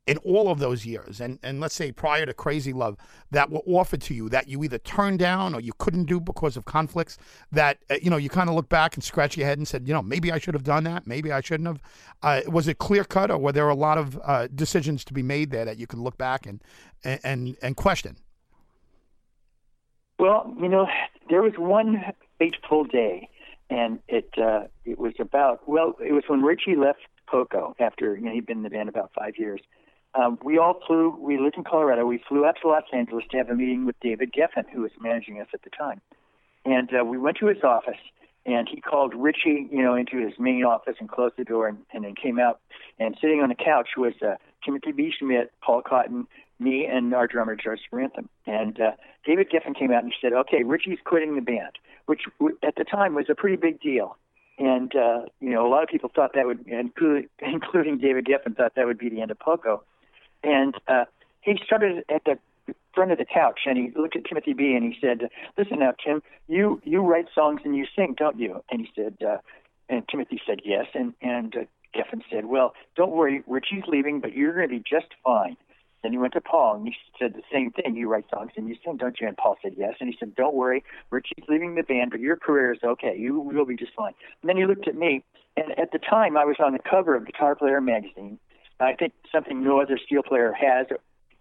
[0.08, 2.98] in all of those years, and, and let's say prior to Crazy Love,
[3.30, 6.58] that were offered to you that you either turned down or you couldn't do because
[6.58, 7.20] of conflicts,
[7.52, 9.88] that, uh, you know, you kind of look back and scratch your head and said,
[9.88, 11.82] you know, maybe I should have done that, maybe I shouldn't have.
[12.24, 15.22] Uh, was it clear cut or were there a lot of uh, decisions to be
[15.22, 16.64] made there that you can look back and,
[17.04, 18.18] and, and question?
[20.18, 20.88] Well, you know,
[21.30, 22.04] there was one
[22.40, 23.30] fateful day
[23.72, 28.26] and it uh, it was about well, it was when Richie left Poco after you
[28.26, 29.62] know he'd been in the band about five years.
[30.14, 31.16] Um, we all flew.
[31.20, 32.06] We lived in Colorado.
[32.06, 34.92] We flew up to Los Angeles to have a meeting with David Geffen, who was
[35.00, 36.02] managing us at the time,
[36.66, 38.00] and uh, we went to his office.
[38.44, 41.78] And he called Richie, you know, into his main office and closed the door, and,
[41.94, 42.60] and then came out.
[42.98, 44.36] And sitting on the couch was uh,
[44.66, 45.14] Timothy B.
[45.14, 46.28] Schmit, Paul Cotton,
[46.60, 48.30] me, and our drummer George Grantham.
[48.48, 48.92] And uh,
[49.28, 51.74] David Geffen came out and he said, "Okay, Richie's quitting the band,"
[52.08, 54.18] which w- at the time was a pretty big deal
[54.58, 58.74] and uh, you know a lot of people thought that would, including David Geffen, thought
[58.76, 59.84] that would be the end of Poco.
[60.44, 61.06] And uh,
[61.42, 62.38] he started at the
[62.94, 64.74] front of the couch and he looked at Timothy B.
[64.76, 68.64] and he said, "Listen now, Tim, you you write songs and you sing, don't you?"
[68.70, 69.38] And he said, uh,
[69.90, 71.60] and Timothy said yes, and and uh,
[71.96, 75.58] Geffen said, "Well, don't worry, Richie's leaving, but you're going to be just fine."
[76.02, 77.96] Then he went to Paul and he said the same thing.
[77.96, 79.28] You write songs and you sing, don't you?
[79.28, 79.96] And Paul said yes.
[80.00, 83.16] And he said, Don't worry, Richie's leaving the band, but your career is okay.
[83.18, 84.14] You will be just fine.
[84.42, 85.24] And then he looked at me,
[85.56, 88.40] and at the time I was on the cover of Guitar Player magazine.
[88.82, 90.88] I think something no other steel player has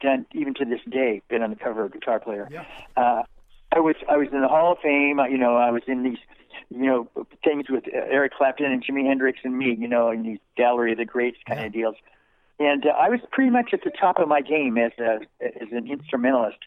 [0.01, 2.49] done, even to this day, been on the cover of Guitar Player.
[2.51, 2.65] Yeah.
[2.97, 3.23] Uh,
[3.73, 5.21] I was I was in the Hall of Fame.
[5.31, 6.19] You know, I was in these
[6.71, 7.09] you know
[7.45, 9.77] things with Eric Clapton and Jimi Hendrix and me.
[9.79, 11.67] You know, in these Gallery of the Greats kind Yeah.
[11.67, 11.97] of deals
[12.59, 15.69] and uh, I was pretty much at the top of my game as a as
[15.73, 16.59] an instrumentalist,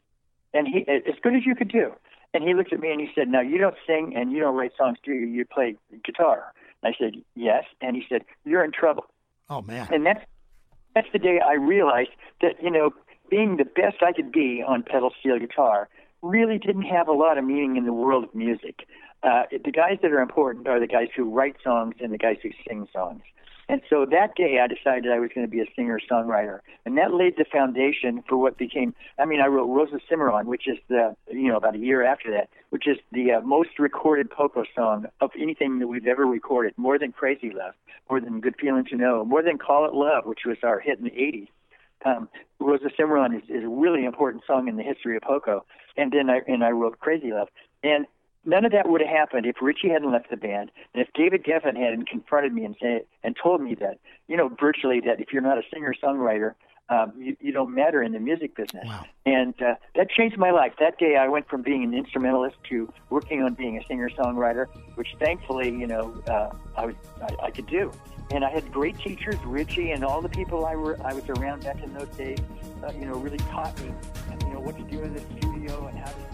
[0.54, 1.94] and he as good as you could do.
[2.34, 4.56] And he looked at me and he said, "Now you don't sing and you don't
[4.56, 5.28] write songs, do you?
[5.28, 6.52] You play guitar."
[6.82, 9.06] And I said, "Yes." And he said, "You're in trouble."
[9.52, 9.88] Oh man.
[9.92, 10.26] And that's
[10.96, 12.92] that's the day I realized that you know
[13.30, 15.90] being the best I could be on pedal steel guitar
[16.22, 18.88] really didn't have a lot of meaning in the world of music.
[19.24, 22.38] Uh, the guys that are important are the guys who write songs and the guys
[22.44, 23.22] who sing songs.
[23.70, 26.60] And so that day I decided I was going to be a singer songwriter.
[26.86, 30.48] And that laid the foundation for what became, I mean, I wrote Rose of Cimarron,
[30.48, 33.80] which is the, you know, about a year after that, which is the uh, most
[33.80, 37.74] recorded Poco song of anything that we've ever recorded, more than Crazy Love,
[38.10, 41.00] more than Good Feeling to Know, more than Call It Love, which was our hit
[41.00, 41.48] in the 80s.
[42.06, 42.28] Um,
[42.60, 45.66] Rose of Cimarron is, is a really important song in the history of Poco.
[45.96, 47.48] And then I, and I wrote Crazy Love.
[47.82, 48.06] And
[48.46, 51.44] none of that would have happened if Richie hadn't left the band, and if David
[51.44, 55.32] Geffen hadn't confronted me and say and told me that, you know, virtually that if
[55.32, 56.56] you're not a singer songwriter,
[56.90, 58.86] um, you, you don't matter in the music business.
[58.86, 59.06] Wow.
[59.26, 60.74] And uh, that changed my life.
[60.80, 64.68] That day, I went from being an instrumentalist to working on being a singer songwriter,
[64.96, 67.92] which thankfully, you know, uh, I was I, I could do.
[68.32, 71.64] And I had great teachers, Richie, and all the people I were I was around
[71.64, 72.40] back in those days.
[72.84, 73.94] Uh, you know, really taught me,
[74.46, 76.33] you know, what to do in the studio and how to